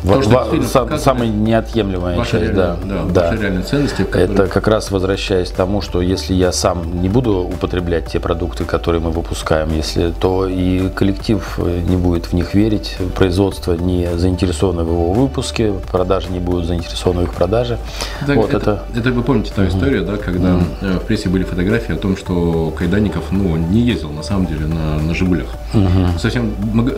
То, 0.06 0.22
что 0.22 0.98
самая 0.98 1.28
неотъемлемая 1.28 2.16
ваша 2.16 2.32
часть, 2.32 2.42
реальная, 2.42 2.76
да, 2.84 3.04
да, 3.04 3.30
Ваши 3.30 3.42
реальные 3.42 3.64
ценности. 3.64 4.02
Которые... 4.02 4.24
Это 4.24 4.46
как 4.46 4.68
раз 4.68 4.90
возвращаясь 4.90 5.50
к 5.50 5.54
тому, 5.54 5.80
что 5.80 6.00
если 6.00 6.34
я 6.34 6.52
сам 6.52 7.00
не 7.00 7.08
буду 7.08 7.38
употреблять 7.38 8.06
те 8.06 8.20
продукты, 8.20 8.64
которые 8.64 9.00
мы 9.00 9.10
выпускаем, 9.10 9.74
если, 9.74 10.12
то 10.12 10.46
и 10.46 10.88
коллектив 10.90 11.58
не 11.58 11.96
будет 11.96 12.26
в 12.26 12.32
них 12.34 12.54
верить, 12.54 12.96
производство 13.14 13.74
не 13.74 14.08
заинтересовано 14.16 14.84
в 14.84 14.88
его 14.88 15.12
выпуске, 15.12 15.72
продажи 15.90 16.28
не 16.30 16.38
будут 16.38 16.66
заинтересованы 16.66 17.22
в 17.22 17.24
их 17.24 17.34
продаже. 17.34 17.78
Это, 18.22 18.34
вот 18.34 18.50
это, 18.50 18.56
это, 18.56 18.98
это 18.98 19.10
вы 19.12 19.22
помните 19.22 19.52
та 19.54 19.66
история, 19.68 20.00
mm-hmm. 20.00 20.06
да, 20.06 20.16
когда 20.16 20.48
mm-hmm. 20.48 21.00
в 21.00 21.02
прессе 21.04 21.28
были 21.28 21.44
фотографии 21.44 21.94
о 21.94 21.98
том, 21.98 22.16
что 22.16 22.72
Кайданников 22.76 23.30
ну, 23.30 23.56
не 23.56 23.80
ездил 23.80 24.10
на 24.10 24.22
самом 24.22 24.46
деле 24.46 24.66
на, 24.66 24.98
на 24.98 25.14
«Жигулях». 25.14 25.48
Mm-hmm. 25.72 26.18
Совсем 26.18 26.52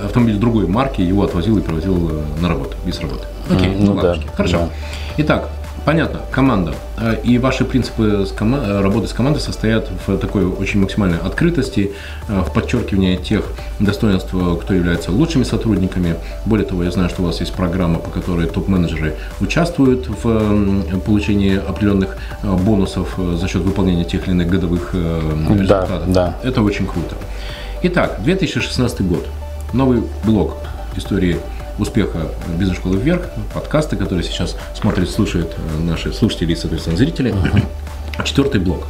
автомобиль 0.05 0.37
другой 0.37 0.67
марки 0.67 1.01
его 1.01 1.25
отвозил 1.25 1.57
и 1.59 1.61
проводил 1.61 2.11
э, 2.11 2.41
на 2.41 2.49
работу, 2.49 2.77
без 2.97 3.01
работы. 3.03 3.27
Окей, 3.51 3.69
mm-hmm. 3.69 3.77
ну, 3.81 3.95
ну 3.95 4.01
да, 4.01 4.17
Хорошо. 4.35 4.59
Да. 4.59 4.69
Итак, 5.19 5.49
Понятно, 5.85 6.19
команда. 6.33 6.75
А, 6.97 7.13
и 7.13 7.39
ваши 7.39 7.65
принципы 7.65 8.27
с 8.27 8.33
кома- 8.33 8.83
работы 8.83 9.07
с 9.07 9.13
командой 9.13 9.39
состоят 9.39 9.89
в 10.05 10.19
такой 10.19 10.45
очень 10.45 10.81
максимальной 10.81 11.19
открытости, 11.19 11.93
а, 12.29 12.43
в 12.43 12.53
подчеркивании 12.53 13.15
тех 13.15 13.45
достоинств, 13.79 14.31
кто 14.31 14.75
является 14.75 15.13
лучшими 15.13 15.45
сотрудниками. 15.45 16.17
Более 16.45 16.67
того, 16.67 16.83
я 16.83 16.91
знаю, 16.91 17.09
что 17.09 17.23
у 17.23 17.27
вас 17.27 17.39
есть 17.39 17.53
программа, 17.53 18.01
по 18.01 18.11
которой 18.11 18.49
топ-менеджеры 18.49 19.15
участвуют 19.41 20.09
в 20.09 21.01
получении 21.05 21.57
определенных 21.57 22.17
бонусов 22.43 23.17
за 23.17 23.47
счет 23.47 23.63
выполнения 23.63 24.05
тех 24.05 24.27
или 24.27 24.33
иных 24.33 24.49
годовых 24.49 24.93
результатов. 24.93 26.03
Да, 26.09 26.35
да. 26.43 26.49
Это 26.49 26.63
очень 26.63 26.89
круто. 26.89 27.15
Итак, 27.83 28.23
2016 28.25 29.03
год. 29.03 29.25
Новый 29.73 30.03
блок 30.25 30.57
истории 30.97 31.37
успеха 31.79 32.31
бизнес-школы 32.59 32.97
вверх, 32.99 33.31
подкасты, 33.55 33.97
которые 33.97 34.25
сейчас 34.25 34.57
смотрят, 34.75 35.11
слушают 35.11 35.55
э, 35.57 35.83
наши 35.83 36.13
слушатели 36.13 36.53
и, 36.53 36.57
соответственно, 36.57 36.97
зрители. 36.97 37.35
Четвертый 38.25 38.61
блок. 38.61 38.87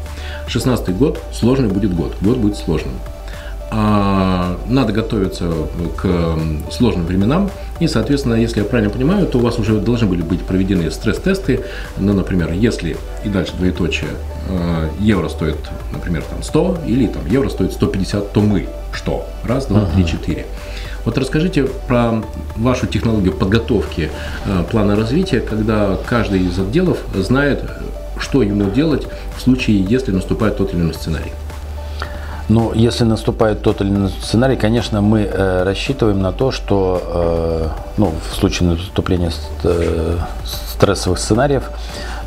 Шестнадцатый 0.47 0.95
год, 0.95 1.21
сложный 1.33 1.69
будет 1.69 1.95
год, 1.95 2.15
год 2.21 2.37
будет 2.39 2.57
сложным. 2.57 2.93
А, 3.69 4.57
надо 4.69 4.93
готовиться 4.93 5.51
к 5.97 6.39
сложным 6.71 7.05
временам. 7.07 7.51
И, 7.81 7.89
соответственно, 7.89 8.35
если 8.35 8.61
я 8.61 8.65
правильно 8.65 8.93
понимаю, 8.93 9.27
то 9.27 9.39
у 9.39 9.41
вас 9.41 9.59
уже 9.59 9.79
должны 9.81 10.07
были 10.07 10.23
быть 10.23 10.43
проведены 10.43 10.91
стресс-тесты. 10.91 11.65
Ну, 11.99 12.13
например, 12.13 12.53
если 12.53 12.97
и 13.25 13.29
дальше 13.29 13.55
двоеточие 13.57 14.11
э, 14.49 14.89
евро 15.01 15.29
стоит, 15.29 15.59
например, 15.93 16.23
там 16.23 16.43
100 16.43 16.79
или 16.87 17.07
там 17.09 17.27
евро 17.27 17.49
стоит 17.49 17.73
150, 17.73 18.33
то 18.33 18.41
мы 18.41 18.69
что? 18.97 19.27
Раз, 19.45 19.67
два, 19.67 19.85
три, 19.87 20.07
четыре. 20.07 20.47
Вот 21.05 21.19
расскажите 21.19 21.65
про 21.87 22.23
вашу 22.57 22.87
технологию 22.87 23.33
подготовки 23.33 24.11
э, 24.45 24.65
плана 24.71 24.97
развития, 24.97 25.41
когда 25.41 25.97
каждый 26.07 26.41
из 26.41 26.59
отделов 26.59 26.99
знает, 27.15 27.63
что 28.19 28.43
ему 28.43 28.71
делать 28.71 29.07
в 29.37 29.41
случае, 29.41 29.85
если 29.85 30.11
наступает 30.11 30.57
тот 30.57 30.75
или 30.75 30.81
иной 30.81 30.95
сценарий. 30.95 31.33
Ну, 32.49 32.73
если 32.75 33.05
наступает 33.05 33.63
тот 33.63 33.81
или 33.81 33.89
иной 33.89 34.11
сценарий, 34.11 34.57
конечно, 34.57 35.01
мы 35.01 35.23
э, 35.23 35.65
рассчитываем 35.65 36.23
на 36.23 36.33
то, 36.33 36.53
что 36.53 37.03
э, 37.05 37.69
ну, 37.97 38.13
в 38.31 38.37
случае 38.37 38.71
наступления 38.71 39.33
э, 39.65 40.19
стрессовых 40.45 41.19
сценариев, 41.19 41.65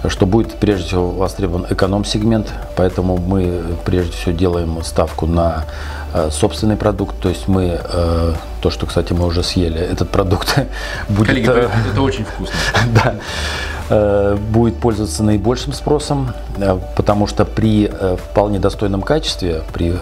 что 0.08 0.26
будет 0.26 0.54
прежде 0.56 0.86
всего 0.86 1.12
востребован 1.12 1.66
эконом-сегмент, 1.70 2.54
поэтому 2.76 3.18
мы 3.18 3.62
прежде 3.86 4.12
всего 4.14 4.32
делаем 4.32 4.82
ставку 4.84 5.26
на 5.26 5.66
Э, 6.12 6.30
собственный 6.32 6.76
продукт, 6.76 7.20
то 7.20 7.30
есть 7.30 7.48
мы, 7.48 7.80
э, 7.84 8.34
то, 8.62 8.70
что, 8.72 8.88
кстати, 8.88 9.14
мы 9.14 9.28
уже 9.28 9.44
съели, 9.44 9.80
этот 9.80 10.10
продукт 10.10 10.58
будет... 11.10 11.28
Коллеги, 11.28 11.50
э, 11.50 11.70
это 11.92 12.02
очень 12.02 12.26
вкусно. 12.26 12.56
Да, 13.90 14.36
будет 14.52 14.78
пользоваться 14.78 15.24
наибольшим 15.24 15.74
спросом, 15.74 16.32
потому 16.96 17.26
что 17.26 17.44
при 17.44 17.92
вполне 18.30 18.60
достойном 18.60 19.02
качестве, 19.02 19.64
при 19.74 19.98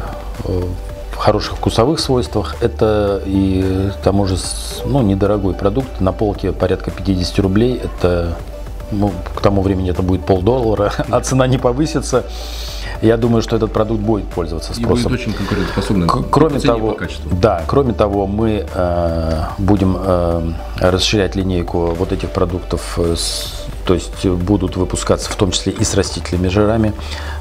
хороших 1.17 1.55
вкусовых 1.55 1.99
свойствах, 2.01 2.57
это 2.62 3.21
и 3.25 3.89
к 3.97 4.03
тому 4.03 4.25
же 4.27 4.36
ну, 4.86 5.01
недорогой 5.01 5.53
продукт, 5.53 6.01
на 6.01 6.12
полке 6.12 6.51
порядка 6.51 6.91
50 6.91 7.39
рублей, 7.39 7.81
это 7.81 8.36
ну, 8.91 9.12
к 9.36 9.41
тому 9.41 9.62
времени 9.62 9.89
это 9.89 10.02
будет 10.02 10.26
полдоллара, 10.26 10.93
а 11.12 11.19
цена 11.21 11.47
не 11.47 11.58
повысится. 11.58 12.26
Я 13.02 13.17
думаю, 13.17 13.41
что 13.41 13.56
этот 13.56 13.71
продукт 13.71 14.02
будет 14.02 14.28
пользоваться 14.28 14.73
спросом. 14.73 14.97
И 14.97 15.04
будет 15.04 15.19
очень 15.19 15.34
конкурентоспособным. 15.34 16.26
Кроме 16.32 16.60
того, 16.60 16.93
по 16.93 17.36
да, 17.36 17.63
кроме 17.67 17.93
того, 17.93 18.26
мы 18.26 18.65
э, 18.73 19.43
будем 19.60 19.97
э, 20.00 20.52
расширять 20.80 21.36
линейку 21.36 21.93
вот 21.93 22.12
этих 22.12 22.32
продуктов, 22.32 22.97
э, 22.97 23.15
с, 23.15 23.67
то 23.86 23.93
есть 23.93 24.26
будут 24.26 24.78
выпускаться 24.78 25.30
в 25.30 25.36
том 25.36 25.52
числе 25.52 25.73
и 25.73 25.84
с 25.84 25.93
растительными 25.93 26.47
жирами. 26.47 26.93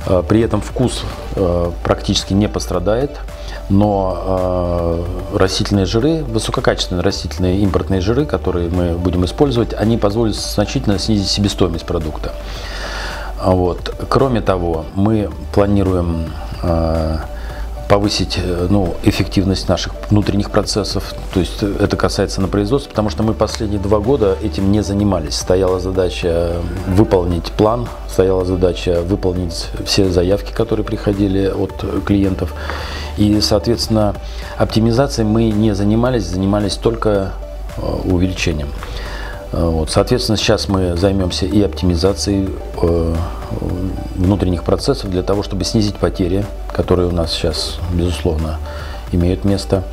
Э, 0.06 0.22
при 0.28 0.40
этом 0.40 0.60
вкус 0.60 1.04
э, 1.36 1.70
практически 1.82 2.34
не 2.34 2.48
пострадает 2.48 3.18
но 3.68 5.04
э, 5.32 5.36
растительные 5.38 5.86
жиры, 5.86 6.22
высококачественные 6.24 7.02
растительные 7.02 7.58
импортные 7.60 8.00
жиры, 8.00 8.24
которые 8.24 8.68
мы 8.68 8.92
будем 8.92 9.24
использовать, 9.24 9.74
они 9.74 9.98
позволят 9.98 10.36
значительно 10.36 10.98
снизить 10.98 11.28
себестоимость 11.28 11.84
продукта. 11.84 12.32
Вот. 13.42 13.94
Кроме 14.08 14.40
того, 14.40 14.84
мы 14.94 15.30
планируем 15.52 16.32
э, 16.62 17.18
повысить 17.88 18.38
э, 18.42 18.66
ну, 18.68 18.94
эффективность 19.04 19.68
наших 19.68 19.92
внутренних 20.10 20.50
процессов. 20.50 21.14
То 21.32 21.40
есть 21.40 21.62
это 21.62 21.96
касается 21.96 22.40
на 22.40 22.48
производстве, 22.48 22.90
потому 22.90 23.10
что 23.10 23.22
мы 23.22 23.34
последние 23.34 23.80
два 23.80 24.00
года 24.00 24.36
этим 24.42 24.72
не 24.72 24.82
занимались. 24.82 25.36
Стояла 25.36 25.78
задача 25.78 26.56
выполнить 26.88 27.52
план, 27.52 27.88
стояла 28.08 28.44
задача 28.44 29.02
выполнить 29.02 29.68
все 29.84 30.08
заявки, 30.10 30.52
которые 30.52 30.84
приходили 30.84 31.46
от 31.46 31.84
клиентов. 32.04 32.54
И, 33.16 33.40
соответственно, 33.40 34.14
оптимизацией 34.58 35.26
мы 35.26 35.50
не 35.50 35.74
занимались, 35.74 36.24
занимались 36.24 36.76
только 36.76 37.32
э, 37.76 37.80
увеличением. 38.04 38.68
Э, 39.52 39.64
вот, 39.64 39.90
соответственно, 39.90 40.36
сейчас 40.36 40.68
мы 40.68 40.96
займемся 40.96 41.46
и 41.46 41.62
оптимизацией 41.62 42.50
э, 42.82 43.14
внутренних 44.14 44.64
процессов 44.64 45.10
для 45.10 45.22
того, 45.22 45.42
чтобы 45.42 45.64
снизить 45.64 45.96
потери, 45.96 46.44
которые 46.72 47.08
у 47.08 47.12
нас 47.12 47.32
сейчас, 47.32 47.78
безусловно, 47.92 48.58
имеют 49.12 49.44
место. 49.44 49.84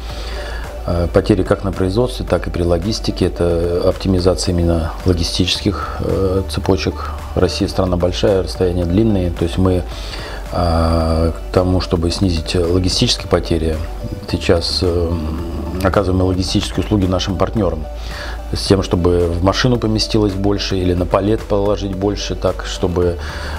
Э, 0.86 1.08
потери 1.12 1.44
как 1.44 1.64
на 1.64 1.72
производстве, 1.72 2.26
так 2.30 2.48
и 2.48 2.50
при 2.50 2.64
логистике. 2.64 3.28
Это 3.28 3.82
оптимизация 3.88 4.54
именно 4.54 4.92
логистических 5.06 5.98
э, 6.02 6.44
цепочек. 6.50 7.12
Россия 7.36 7.68
страна 7.68 7.96
большая, 7.96 8.44
расстояния 8.44 8.86
длинные. 8.86 9.32
То 9.32 9.44
есть 9.44 9.58
мы 9.58 9.84
э, 10.52 11.32
к 11.32 11.54
тому, 11.54 11.80
чтобы 11.80 12.12
снизить 12.12 12.56
логистические 12.56 13.28
потери, 13.30 13.78
сейчас 14.30 14.84
оказываем 15.84 16.26
логистические 16.26 16.84
услуги 16.84 17.06
нашим 17.06 17.38
партнерам 17.38 17.86
с 18.54 18.68
тем, 18.68 18.84
чтобы 18.84 19.28
в 19.28 19.44
машину 19.44 19.78
поместилось 19.78 20.34
больше 20.34 20.78
или 20.78 20.94
на 20.94 21.06
палет 21.06 21.42
положить 21.42 21.96
больше, 21.96 22.36
так, 22.36 22.66
чтобы 22.66 23.18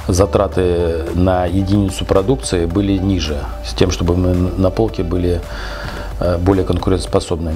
затраты 0.09 1.05
на 1.15 1.47
единицу 1.47 2.05
продукции 2.05 2.67
были 2.67 2.97
ниже, 2.97 3.39
с 3.65 3.75
тем, 3.75 3.91
чтобы 3.91 4.17
мы 4.17 4.35
на 4.35 4.71
полке 4.71 5.03
были 5.03 5.41
э, 6.21 6.39
более 6.39 6.65
конкурентоспособны. 6.65 7.55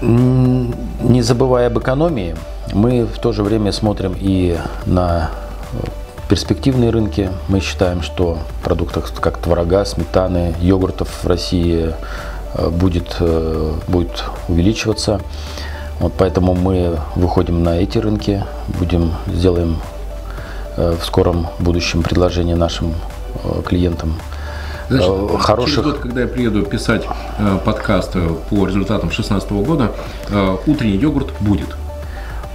Не 0.00 1.22
забывая 1.22 1.68
об 1.68 1.78
экономии, 1.78 2.34
мы 2.72 3.04
в 3.04 3.18
то 3.18 3.32
же 3.32 3.42
время 3.42 3.72
смотрим 3.72 4.14
и 4.18 4.58
на 4.86 5.30
перспективные 6.28 6.90
рынки. 6.90 7.30
Мы 7.48 7.60
считаем, 7.60 8.02
что 8.02 8.38
продуктов 8.62 9.12
как 9.20 9.38
творога, 9.38 9.84
сметаны, 9.84 10.54
йогуртов 10.60 11.08
в 11.22 11.26
России 11.26 11.94
э, 12.54 12.68
будет, 12.70 13.16
э, 13.20 13.72
будет 13.88 14.24
увеличиваться. 14.48 15.20
Вот 16.00 16.12
поэтому 16.18 16.54
мы 16.54 16.98
выходим 17.14 17.62
на 17.62 17.80
эти 17.80 17.98
рынки, 17.98 18.44
будем 18.78 19.12
сделаем 19.26 19.78
э, 20.76 20.96
в 21.00 21.04
скором 21.04 21.46
будущем 21.58 22.02
предложение 22.02 22.56
нашим 22.56 22.94
э, 23.44 23.62
клиентам 23.64 24.14
Значит, 24.88 25.08
э, 25.08 25.38
хороших. 25.38 25.74
Через 25.74 25.84
год, 25.84 25.98
когда 26.00 26.22
я 26.22 26.26
приеду 26.26 26.62
писать 26.62 27.06
подкаст 27.64 28.12
по 28.50 28.66
результатам 28.66 29.08
2016 29.08 29.50
года, 29.52 29.92
утренний 30.66 30.96
йогурт 30.96 31.32
будет. 31.40 31.74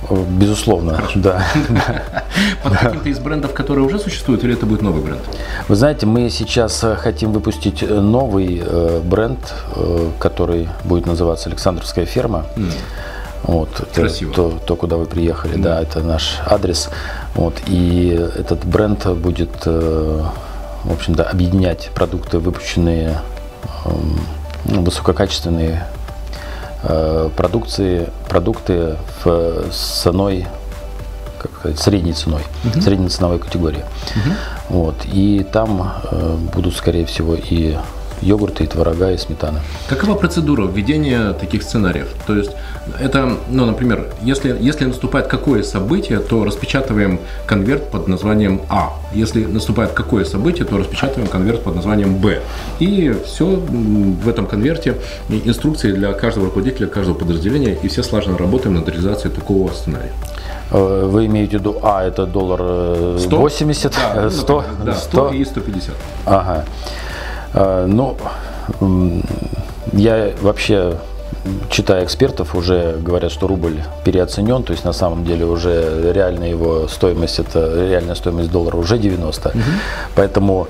Безусловно, 0.10 0.96
Хорошо. 0.96 1.20
да. 1.20 1.44
Под 2.64 2.74
каким-то 2.78 3.10
из 3.10 3.20
брендов, 3.20 3.54
которые 3.54 3.86
уже 3.86 4.00
существуют, 4.00 4.44
или 4.44 4.54
это 4.54 4.66
будет 4.66 4.82
новый 4.82 5.04
бренд? 5.04 5.22
Вы 5.68 5.76
знаете, 5.76 6.06
мы 6.06 6.30
сейчас 6.30 6.84
хотим 6.98 7.32
выпустить 7.32 7.88
новый 7.88 8.64
бренд, 9.04 9.40
который 10.20 10.70
будет 10.84 11.06
называться 11.06 11.50
Александровская 11.50 12.06
ферма. 12.06 12.46
Mm. 12.56 12.72
Вот, 13.44 13.88
Красиво. 13.94 14.34
То, 14.34 14.60
то, 14.66 14.76
куда 14.76 14.98
вы 14.98 15.06
приехали, 15.06 15.56
mm. 15.58 15.62
да, 15.62 15.82
это 15.82 16.02
наш 16.02 16.40
адрес. 16.46 16.90
Вот, 17.36 17.56
и 17.68 18.10
этот 18.36 18.66
бренд 18.66 19.06
будет, 19.08 19.50
э, 19.66 20.24
в 20.84 20.94
общем-то, 20.94 21.24
объединять 21.24 21.90
продукты, 21.96 22.40
выпущенные, 22.40 23.22
эм, 23.86 24.20
ну, 24.66 24.84
высококачественные 24.84 25.86
э, 26.84 27.30
продукции, 27.36 28.10
продукты 28.28 28.98
в, 29.24 29.72
с 29.72 30.02
ценой, 30.02 30.46
как 31.40 31.52
сказать, 31.60 31.80
средней 31.80 32.14
ценой, 32.14 32.44
угу. 32.66 32.82
средней 32.82 33.10
ценовой 33.10 33.40
категории. 33.40 33.86
Угу. 34.16 34.78
Вот. 34.78 34.96
И 35.06 35.46
там 35.52 35.94
э, 36.12 36.36
будут, 36.54 36.76
скорее 36.76 37.06
всего, 37.06 37.36
и 37.36 37.78
йогурты, 38.22 38.64
и 38.64 38.68
творога, 38.68 39.12
и 39.12 39.18
сметана. 39.18 39.60
Какова 39.88 40.16
процедура 40.16 40.68
введения 40.68 41.34
таких 41.34 41.64
сценариев? 41.64 42.08
То 42.28 42.36
есть 42.36 42.52
это, 43.00 43.38
ну, 43.50 43.66
например, 43.66 44.08
если, 44.22 44.56
если 44.60 44.86
наступает 44.86 45.28
какое 45.28 45.64
событие, 45.64 46.20
то 46.20 46.44
распечатываем 46.44 47.20
конверт 47.46 47.90
под 47.90 48.08
названием 48.08 48.62
А. 48.70 48.94
Если 49.14 49.46
наступает 49.46 49.92
какое 49.92 50.26
событие, 50.26 50.66
то 50.66 50.78
распечатываем 50.78 51.30
конверт 51.30 51.64
под 51.64 51.76
названием 51.76 52.16
Б. 52.16 52.42
И 52.80 53.16
все 53.26 53.46
в 53.46 54.28
этом 54.28 54.48
конверте 54.48 54.96
инструкции 55.30 55.92
для 55.92 56.14
каждого 56.14 56.48
руководителя, 56.48 56.88
каждого 56.88 57.16
подразделения, 57.16 57.78
и 57.84 57.88
все 57.88 58.04
слаженно 58.04 58.38
работаем 58.38 58.76
над 58.76 58.88
реализацией 58.88 59.34
такого 59.34 59.72
сценария. 59.72 60.12
Э, 60.72 61.06
вы 61.06 61.26
имеете 61.26 61.58
в 61.58 61.62
виду, 61.62 61.80
а, 61.82 62.04
это 62.04 62.26
доллар 62.26 63.20
100? 63.20 63.38
80? 63.38 63.94
Да, 64.16 64.30
100? 64.30 64.64
Ну, 64.80 64.86
да, 64.86 64.94
100, 64.94 65.30
100 65.30 65.34
и 65.36 65.46
150. 65.46 65.96
Ага. 66.26 66.66
А, 67.54 67.88
ну, 67.88 68.16
я 69.94 70.32
вообще 70.42 70.98
читая 71.70 72.04
экспертов, 72.04 72.56
уже 72.56 72.98
говорят, 73.00 73.32
что 73.32 73.48
рубль 73.48 73.82
переоценен, 74.04 74.64
то 74.64 74.74
есть 74.74 74.84
на 74.84 74.94
самом 74.94 75.24
деле 75.24 75.46
уже 75.46 76.12
реальная 76.14 76.50
его 76.50 76.88
стоимость, 76.88 77.40
это 77.40 77.88
реальная 77.88 78.16
стоимость 78.16 78.52
доллара 78.52 78.78
уже 78.78 78.98
90. 78.98 79.50
Угу. 79.50 79.58
Поэтому 80.16 80.68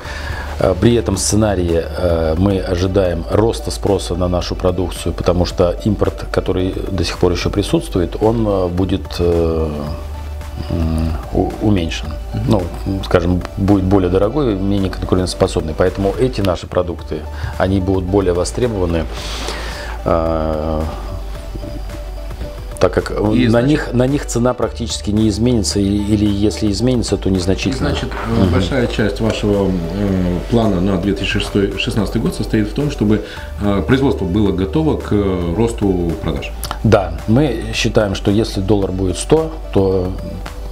э, 0.59 0.75
при 0.79 0.95
этом 0.95 1.17
сценарии 1.17 1.83
э, 1.83 2.35
мы 2.37 2.59
ожидаем 2.59 3.25
роста 3.31 3.71
спроса 3.71 4.15
на 4.15 4.27
нашу 4.27 4.55
продукцию, 4.55 5.13
потому 5.13 5.45
что 5.45 5.75
импорт, 5.85 6.27
который 6.31 6.73
до 6.91 7.03
сих 7.03 7.17
пор 7.17 7.31
еще 7.31 7.49
присутствует, 7.49 8.15
он 8.21 8.47
э, 8.47 8.67
будет 8.67 9.19
уменьшен. 11.62 12.10
Ну, 12.48 12.62
скажем, 13.04 13.41
будет 13.58 13.84
более 13.84 14.10
дорогой, 14.10 14.56
менее 14.56 14.91
конкурентоспособный. 14.91 15.74
Поэтому 15.78 16.13
эти 16.19 16.41
наши 16.41 16.67
продукты, 16.67 17.22
они 17.58 17.80
будут 17.80 18.04
более 18.06 18.34
востребованы 18.34 19.06
а, 20.06 20.84
так 22.80 22.93
как 22.93 23.12
и, 23.12 23.45
на, 23.45 23.50
значит, 23.50 23.67
них, 23.67 23.93
на 23.93 24.08
них 24.08 24.26
цена 24.26 24.54
практически 24.54 25.12
не 25.12 25.28
изменится, 25.28 25.80
или 25.80 26.26
если 26.26 26.72
изменится, 26.72 27.17
то 27.17 27.30
незначительно. 27.30 27.89
Значит, 27.89 28.10
угу. 28.10 28.50
большая 28.52 28.88
часть 28.88 29.19
вашего 29.19 29.69
э, 29.69 30.39
плана 30.50 30.80
на 30.80 30.98
2016 30.98 32.17
год 32.22 32.36
состоит 32.36 32.69
в 32.69 32.74
том, 32.74 32.89
чтобы 32.89 33.26
э, 33.62 33.84
производство 33.86 34.24
было 34.24 34.54
готово 34.54 34.98
к 34.98 35.12
росту 35.12 36.13
продаж. 36.22 36.52
Да, 36.83 37.13
мы 37.27 37.65
считаем, 37.73 38.15
что 38.15 38.31
если 38.31 38.61
доллар 38.61 38.91
будет 38.91 39.17
100, 39.17 39.53
то 39.73 40.13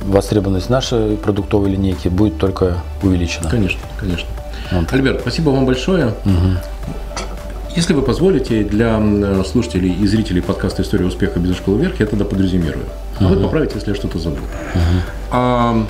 востребованность 0.03 0.69
нашей 0.69 1.17
продуктовой 1.17 1.71
линейки 1.71 2.07
будет 2.07 2.37
только 2.37 2.77
увеличена. 3.03 3.49
Конечно, 3.49 3.81
конечно. 3.99 4.27
Вот. 4.71 4.91
Альберт, 4.93 5.21
спасибо 5.21 5.49
вам 5.49 5.65
большое. 5.65 6.07
Угу. 6.25 6.57
Если 7.75 7.93
вы 7.93 8.01
позволите, 8.01 8.63
для 8.63 8.99
слушателей 9.43 9.93
и 9.93 10.07
зрителей 10.07 10.41
подкаста 10.41 10.81
«История 10.81 11.05
успеха 11.05 11.39
без 11.39 11.55
школы 11.55 11.79
вверх» 11.79 11.99
я 11.99 12.07
тогда 12.07 12.25
подрезюмирую. 12.25 12.85
А 13.19 13.23
uh-huh. 13.23 13.35
вы 13.35 13.43
поправите, 13.43 13.75
если 13.75 13.89
я 13.89 13.95
что-то 13.95 14.17
забыл. 14.17 14.39
Uh-huh. 14.39 15.01
А, 15.31 15.85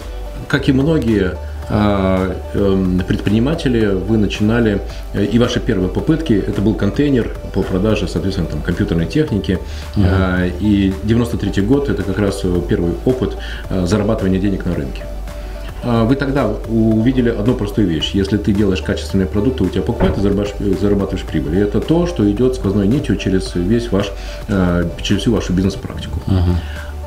как 0.49 0.67
и 0.67 0.73
многие 0.73 1.37
предприниматели, 1.69 3.87
вы 3.87 4.17
начинали, 4.17 4.81
э, 5.13 5.25
и 5.25 5.39
ваши 5.39 5.59
первые 5.59 5.89
попытки, 5.89 6.33
это 6.33 6.61
был 6.61 6.75
контейнер 6.75 7.35
по 7.53 7.61
продаже, 7.61 8.07
соответственно, 8.07 8.47
там, 8.47 8.61
компьютерной 8.61 9.05
техники, 9.05 9.59
uh-huh. 9.95 10.51
и 10.59 10.93
93 11.03 11.61
год– 11.63 11.89
это 11.89 12.03
как 12.03 12.19
раз 12.19 12.43
первый 12.69 12.93
опыт 13.05 13.37
э, 13.69 13.85
зарабатывания 13.85 14.39
денег 14.39 14.65
на 14.65 14.75
рынке. 14.75 15.03
А, 15.83 16.05
вы 16.05 16.15
тогда 16.15 16.47
увидели 16.47 17.29
одну 17.29 17.53
простую 17.53 17.87
вещь. 17.87 18.11
Если 18.13 18.37
ты 18.37 18.51
делаешь 18.51 18.81
качественные 18.81 19.27
продукты, 19.27 19.63
у 19.63 19.69
тебя 19.69 19.81
покупают 19.81 20.17
и 20.17 20.21
зарабатываешь, 20.21 20.79
зарабатываешь 20.79 21.25
прибыль. 21.25 21.57
И 21.57 21.59
это 21.59 21.79
то, 21.79 22.07
что 22.07 22.29
идет 22.29 22.55
сквозной 22.55 22.87
нитью 22.87 23.15
через 23.15 23.53
весь 23.55 23.91
ваш, 23.91 24.11
э, 24.47 24.89
через 25.01 25.21
всю 25.21 25.33
вашу 25.33 25.53
бизнес-практику. 25.53 26.19
Uh-huh 26.27 26.55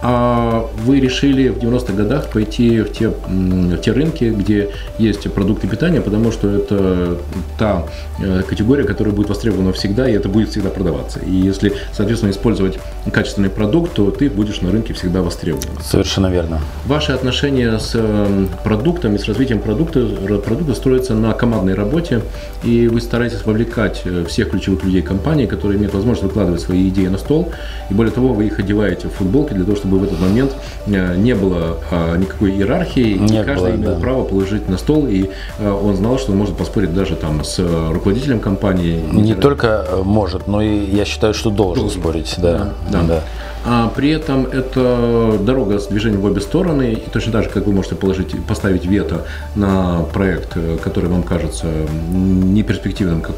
а 0.02 0.66
вы 0.84 1.00
решили 1.00 1.48
в 1.48 1.58
90-х 1.58 1.92
годах 1.92 2.30
пойти 2.30 2.80
в 2.80 2.92
те, 2.92 3.08
в 3.08 3.78
те 3.78 3.92
рынки, 3.92 4.24
где 4.24 4.70
есть 4.98 5.30
продукты 5.32 5.66
питания, 5.68 6.00
потому 6.00 6.32
что 6.32 6.48
это 6.48 7.18
та 7.58 7.86
э, 8.18 8.42
категория, 8.48 8.84
которая 8.84 9.14
будет 9.14 9.28
востребована 9.28 9.72
всегда, 9.72 10.08
и 10.08 10.12
это 10.12 10.28
будет 10.28 10.50
всегда 10.50 10.70
продаваться. 10.70 11.20
И 11.20 11.30
если, 11.30 11.74
соответственно, 11.92 12.30
использовать 12.30 12.78
качественный 13.12 13.50
продукт, 13.50 13.92
то 13.94 14.10
ты 14.10 14.30
будешь 14.30 14.60
на 14.62 14.70
рынке 14.70 14.94
всегда 14.94 15.22
востребован. 15.22 15.68
Совершенно 15.82 16.28
верно. 16.28 16.60
Ваши 16.86 17.12
отношения 17.12 17.78
с 17.78 17.92
э, 17.94 18.46
продуктом 18.64 19.14
и 19.16 19.18
с 19.18 19.26
развитием 19.26 19.60
продукта, 19.60 20.06
продукта 20.44 20.74
строятся 20.74 21.14
на 21.14 21.32
командной 21.32 21.74
работе, 21.74 22.22
и 22.64 22.88
вы 22.88 23.00
стараетесь 23.00 23.44
вовлекать 23.44 24.02
э, 24.04 24.24
всех 24.26 24.50
ключевых 24.50 24.84
людей 24.84 25.02
компании, 25.02 25.46
которые 25.46 25.78
имеют 25.78 25.92
возможность 25.92 26.24
выкладывать 26.24 26.62
свои 26.62 26.88
идеи 26.88 27.08
на 27.08 27.18
стол, 27.18 27.52
и 27.90 27.94
более 27.94 28.12
того, 28.12 28.32
вы 28.32 28.46
их 28.46 28.58
одеваете 28.58 29.08
в 29.08 29.12
футболки 29.12 29.52
для 29.52 29.64
того, 29.64 29.76
чтобы 29.76 29.89
чтобы 29.90 29.98
в 29.98 30.04
этот 30.04 30.20
момент 30.20 30.54
э, 30.86 31.16
не 31.16 31.34
было 31.34 31.78
а, 31.90 32.16
никакой 32.16 32.52
иерархии, 32.52 33.18
не 33.18 33.40
и 33.40 33.44
каждый 33.44 33.72
было, 33.72 33.76
имел 33.76 33.94
да. 33.94 34.00
право 34.00 34.24
положить 34.24 34.68
на 34.68 34.78
стол, 34.78 35.06
и 35.08 35.30
э, 35.58 35.70
он 35.70 35.96
знал, 35.96 36.18
что 36.18 36.30
он 36.30 36.38
может 36.38 36.56
поспорить 36.56 36.94
даже 36.94 37.16
там 37.16 37.42
с 37.42 37.58
руководителем 37.90 38.38
компании. 38.38 39.02
Не 39.12 39.34
только 39.34 39.84
э, 39.88 40.02
может, 40.04 40.46
но 40.46 40.62
и 40.62 40.84
я 40.94 41.04
считаю, 41.04 41.34
что 41.34 41.50
должен, 41.50 41.84
должен. 41.84 42.00
спорить. 42.00 42.34
Да, 42.38 42.72
да. 42.90 43.02
да. 43.02 43.02
да. 43.02 43.22
А 43.64 43.88
при 43.88 44.10
этом 44.10 44.46
это 44.46 45.38
дорога 45.40 45.78
с 45.78 45.86
движением 45.88 46.20
в 46.20 46.24
обе 46.24 46.40
стороны, 46.40 46.92
и 46.92 47.10
точно 47.10 47.32
так 47.32 47.44
же, 47.44 47.50
как 47.50 47.66
вы 47.66 47.72
можете 47.72 47.94
положить, 47.94 48.34
поставить 48.46 48.86
вето 48.86 49.26
на 49.54 50.02
проект, 50.12 50.56
который 50.82 51.10
вам 51.10 51.22
кажется 51.22 51.66
неперспективным 52.10 53.20
как 53.20 53.36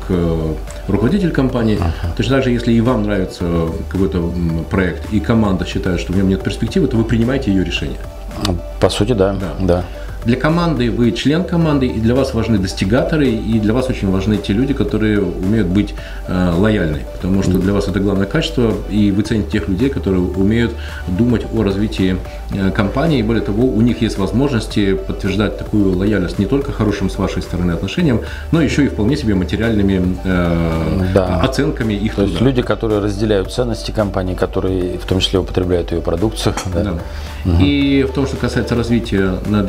руководитель 0.88 1.32
компании, 1.32 1.76
uh-huh. 1.76 2.16
точно 2.16 2.37
так 2.37 2.44
же, 2.44 2.50
если 2.50 2.72
и 2.72 2.80
вам 2.80 3.02
нравится 3.02 3.44
какой-то 3.88 4.32
проект, 4.70 5.12
и 5.12 5.20
команда 5.20 5.64
считает, 5.66 6.00
что 6.00 6.12
в 6.12 6.16
нем 6.16 6.28
нет 6.28 6.42
перспективы, 6.42 6.87
то 6.87 6.96
вы 6.96 7.04
принимаете 7.04 7.52
ее 7.52 7.64
решение. 7.64 7.98
По 8.80 8.88
сути, 8.88 9.12
да. 9.12 9.35
да. 9.35 9.54
да. 9.61 9.85
Для 10.24 10.37
команды 10.37 10.90
вы 10.90 11.11
член 11.12 11.44
команды, 11.44 11.87
и 11.87 12.00
для 12.00 12.14
вас 12.14 12.32
важны 12.35 12.58
достигаторы, 12.58 13.28
и 13.28 13.58
для 13.58 13.72
вас 13.72 13.88
очень 13.88 14.11
важны 14.11 14.37
те 14.37 14.52
люди, 14.52 14.72
которые 14.72 15.20
умеют 15.20 15.66
быть 15.66 15.94
э, 16.28 16.52
лояльны, 16.56 17.00
потому 17.12 17.42
что 17.42 17.58
для 17.58 17.72
вас 17.72 17.88
это 17.88 17.98
главное 17.98 18.26
качество, 18.26 18.72
и 18.88 19.11
вы 19.11 19.22
цените 19.22 19.50
тех 19.50 19.68
людей, 19.68 19.88
которые 19.88 20.20
умеют 20.20 20.74
думать 21.08 21.42
о 21.52 21.64
развитии 21.64 22.16
э, 22.52 22.70
компании, 22.70 23.18
и 23.18 23.22
более 23.22 23.42
того, 23.42 23.66
у 23.66 23.80
них 23.80 24.00
есть 24.02 24.18
возможности 24.18 24.94
подтверждать 24.94 25.58
такую 25.58 25.96
лояльность 25.96 26.38
не 26.38 26.46
только 26.46 26.70
хорошим 26.70 27.11
с 27.11 27.18
вашей 27.18 27.42
стороны 27.42 27.72
отношениям, 27.72 28.20
но 28.52 28.62
еще 28.62 28.85
и 28.85 28.88
вполне 28.88 29.16
себе 29.16 29.35
материальными 29.35 30.16
э, 30.24 31.11
да. 31.14 31.40
оценками 31.40 31.94
их 31.94 32.14
То 32.14 32.22
труда. 32.22 32.30
есть 32.30 32.40
люди, 32.42 32.62
которые 32.62 33.00
разделяют 33.00 33.52
ценности 33.52 33.90
компании, 33.90 34.35
которые 34.35 34.98
в 34.98 35.04
том 35.04 35.18
числе 35.18 35.40
употребляют 35.40 35.90
ее 35.90 36.00
продукцию. 36.00 36.54
Да. 36.72 36.82
Да. 36.82 36.92
Угу. 37.44 37.56
И 37.61 38.06
в 38.08 38.12
том, 38.12 38.26
что 38.26 38.37
касается 38.37 38.74
развития 38.76 39.38
на 39.46 39.62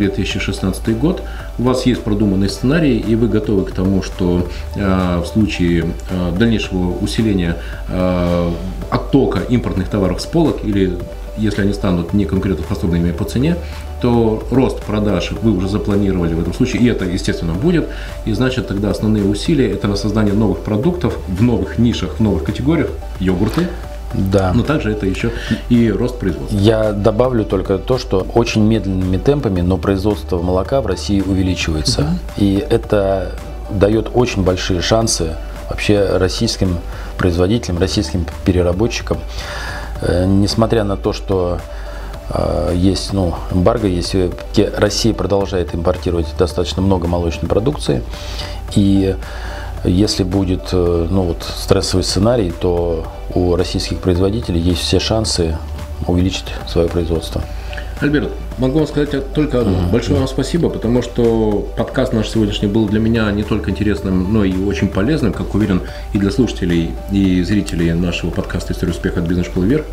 2016 0.45 0.97
год, 0.97 1.21
у 1.57 1.63
вас 1.63 1.85
есть 1.85 2.03
продуманный 2.03 2.49
сценарий, 2.49 2.97
и 2.97 3.15
вы 3.15 3.27
готовы 3.27 3.65
к 3.65 3.71
тому, 3.71 4.01
что 4.01 4.47
э, 4.75 5.21
в 5.23 5.25
случае 5.25 5.85
э, 6.09 6.31
дальнейшего 6.37 6.97
усиления 6.97 7.57
э, 7.89 8.51
оттока 8.89 9.39
импортных 9.39 9.89
товаров 9.89 10.21
с 10.21 10.25
полок 10.25 10.63
или 10.63 10.97
если 11.37 11.61
они 11.61 11.73
станут 11.73 12.13
не 12.13 12.25
конкурентоспособными 12.25 13.11
по 13.11 13.25
цене, 13.25 13.55
то 14.01 14.43
рост 14.51 14.83
продаж 14.83 15.31
вы 15.31 15.51
уже 15.51 15.67
запланировали 15.67 16.33
в 16.33 16.41
этом 16.41 16.53
случае, 16.53 16.83
и 16.83 16.87
это, 16.87 17.05
естественно, 17.05 17.53
будет. 17.53 17.89
И 18.25 18.33
значит, 18.33 18.67
тогда 18.67 18.91
основные 18.91 19.23
усилия– 19.23 19.71
это 19.73 19.87
на 19.87 19.95
создание 19.95 20.33
новых 20.33 20.59
продуктов 20.59 21.17
в 21.27 21.41
новых 21.41 21.79
нишах, 21.79 22.15
в 22.15 22.19
новых 22.19 22.43
категориях, 22.43 22.89
йогурты, 23.19 23.67
да. 24.13 24.53
Но 24.53 24.63
также 24.63 24.91
это 24.91 25.05
еще 25.05 25.31
и 25.69 25.91
рост 25.91 26.19
производства. 26.19 26.55
Я 26.57 26.91
добавлю 26.91 27.45
только 27.45 27.77
то, 27.77 27.97
что 27.97 28.25
очень 28.33 28.63
медленными 28.63 29.17
темпами, 29.17 29.61
но 29.61 29.77
производство 29.77 30.39
молока 30.39 30.81
в 30.81 30.87
России 30.87 31.21
увеличивается. 31.21 32.01
Угу. 32.01 32.09
И 32.37 32.65
это 32.69 33.31
дает 33.69 34.09
очень 34.13 34.43
большие 34.43 34.81
шансы 34.81 35.35
вообще 35.69 36.17
российским 36.17 36.77
производителям, 37.17 37.79
российским 37.79 38.25
переработчикам. 38.45 39.17
Э, 40.01 40.25
несмотря 40.25 40.83
на 40.83 40.97
то, 40.97 41.13
что 41.13 41.59
э, 42.29 42.73
есть 42.75 43.13
ну, 43.13 43.35
эмбарго, 43.51 43.87
если 43.87 44.31
Россия 44.77 45.13
продолжает 45.13 45.73
импортировать 45.73 46.27
достаточно 46.37 46.81
много 46.81 47.07
молочной 47.07 47.49
продукции, 47.49 48.03
и 48.75 49.15
если 49.83 50.23
будет 50.23 50.69
э, 50.71 51.07
ну, 51.09 51.23
вот, 51.23 51.43
стрессовый 51.43 52.03
сценарий, 52.03 52.51
то 52.51 53.05
у 53.33 53.55
российских 53.55 53.99
производителей 53.99 54.59
есть 54.59 54.81
все 54.81 54.99
шансы 54.99 55.57
увеличить 56.07 56.45
свое 56.67 56.87
производство. 56.87 57.41
Альберт, 57.99 58.31
Могу 58.59 58.79
вам 58.79 58.87
сказать 58.87 59.33
только 59.33 59.61
одно. 59.61 59.73
Mm-hmm. 59.73 59.91
Большое 59.91 60.19
вам 60.19 60.27
спасибо, 60.27 60.69
потому 60.69 61.01
что 61.01 61.67
подкаст 61.75 62.13
наш 62.13 62.29
сегодняшний 62.29 62.67
был 62.67 62.87
для 62.87 62.99
меня 62.99 63.31
не 63.31 63.41
только 63.43 63.71
интересным, 63.71 64.31
но 64.31 64.43
и 64.43 64.55
очень 64.63 64.89
полезным, 64.89 65.33
как 65.33 65.55
уверен, 65.55 65.81
и 66.13 66.19
для 66.19 66.29
слушателей, 66.29 66.91
и 67.11 67.41
зрителей 67.41 67.93
нашего 67.93 68.29
подкаста 68.29 68.73
«История 68.73 68.91
успеха 68.91 69.21
от 69.21 69.27
бизнес-школы 69.27 69.65
вверх». 69.65 69.85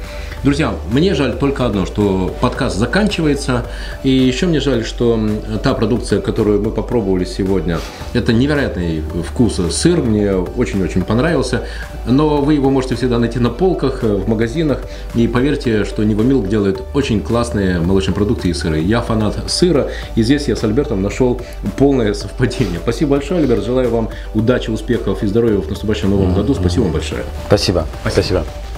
Друзья, 0.45 0.75
мне 0.93 1.15
жаль 1.15 1.39
только 1.39 1.65
одно, 1.65 1.87
что 1.87 2.35
подкаст 2.41 2.77
заканчивается, 2.77 3.67
и 4.03 4.11
еще 4.11 4.47
мне 4.47 4.61
жаль, 4.61 4.85
что 4.85 5.19
та 5.63 5.73
продукция, 5.73 6.21
которую 6.21 6.63
мы 6.63 6.71
попробовали 6.71 7.25
сегодня, 7.25 7.79
это 8.13 8.33
невероятный 8.33 9.03
вкус 9.27 9.61
сыр, 9.71 10.03
мне 10.03 10.35
очень-очень 10.35 11.03
понравился, 11.03 11.63
но 12.07 12.43
вы 12.43 12.55
его 12.55 12.71
можете 12.71 12.95
всегда 12.95 13.19
найти 13.19 13.39
на 13.39 13.51
полках, 13.51 14.03
в 14.03 14.29
магазинах, 14.29 14.83
и 15.15 15.27
поверьте, 15.29 15.85
что 15.85 16.05
Нивомилк 16.05 16.49
делает 16.49 16.83
очень 16.95 17.21
классные 17.21 17.81
молочные 17.81 18.15
продукты 18.15 18.50
и 18.51 18.55
сыры. 18.55 18.81
Я 18.81 19.01
фанат 19.01 19.39
сыра, 19.51 19.89
и 20.15 20.23
здесь 20.23 20.49
я 20.49 20.57
с 20.57 20.65
Альбертом 20.65 21.03
нашел 21.03 21.41
полное 21.77 22.15
совпадение. 22.15 22.79
Спасибо 22.83 23.13
большое, 23.13 23.41
Альберт. 23.41 23.65
Желаю 23.65 23.91
вам 23.91 24.11
удачи, 24.35 24.71
успехов 24.71 25.23
и 25.23 25.27
здоровья 25.27 25.59
в 25.59 25.69
наступающем 25.69 26.11
новом 26.11 26.35
году. 26.35 26.55
Спасибо 26.55 26.85
вам 26.85 26.93
большое. 26.93 27.25
Спасибо. 27.47 27.87
Спасибо. 28.03 28.21
Спасибо. 28.43 28.70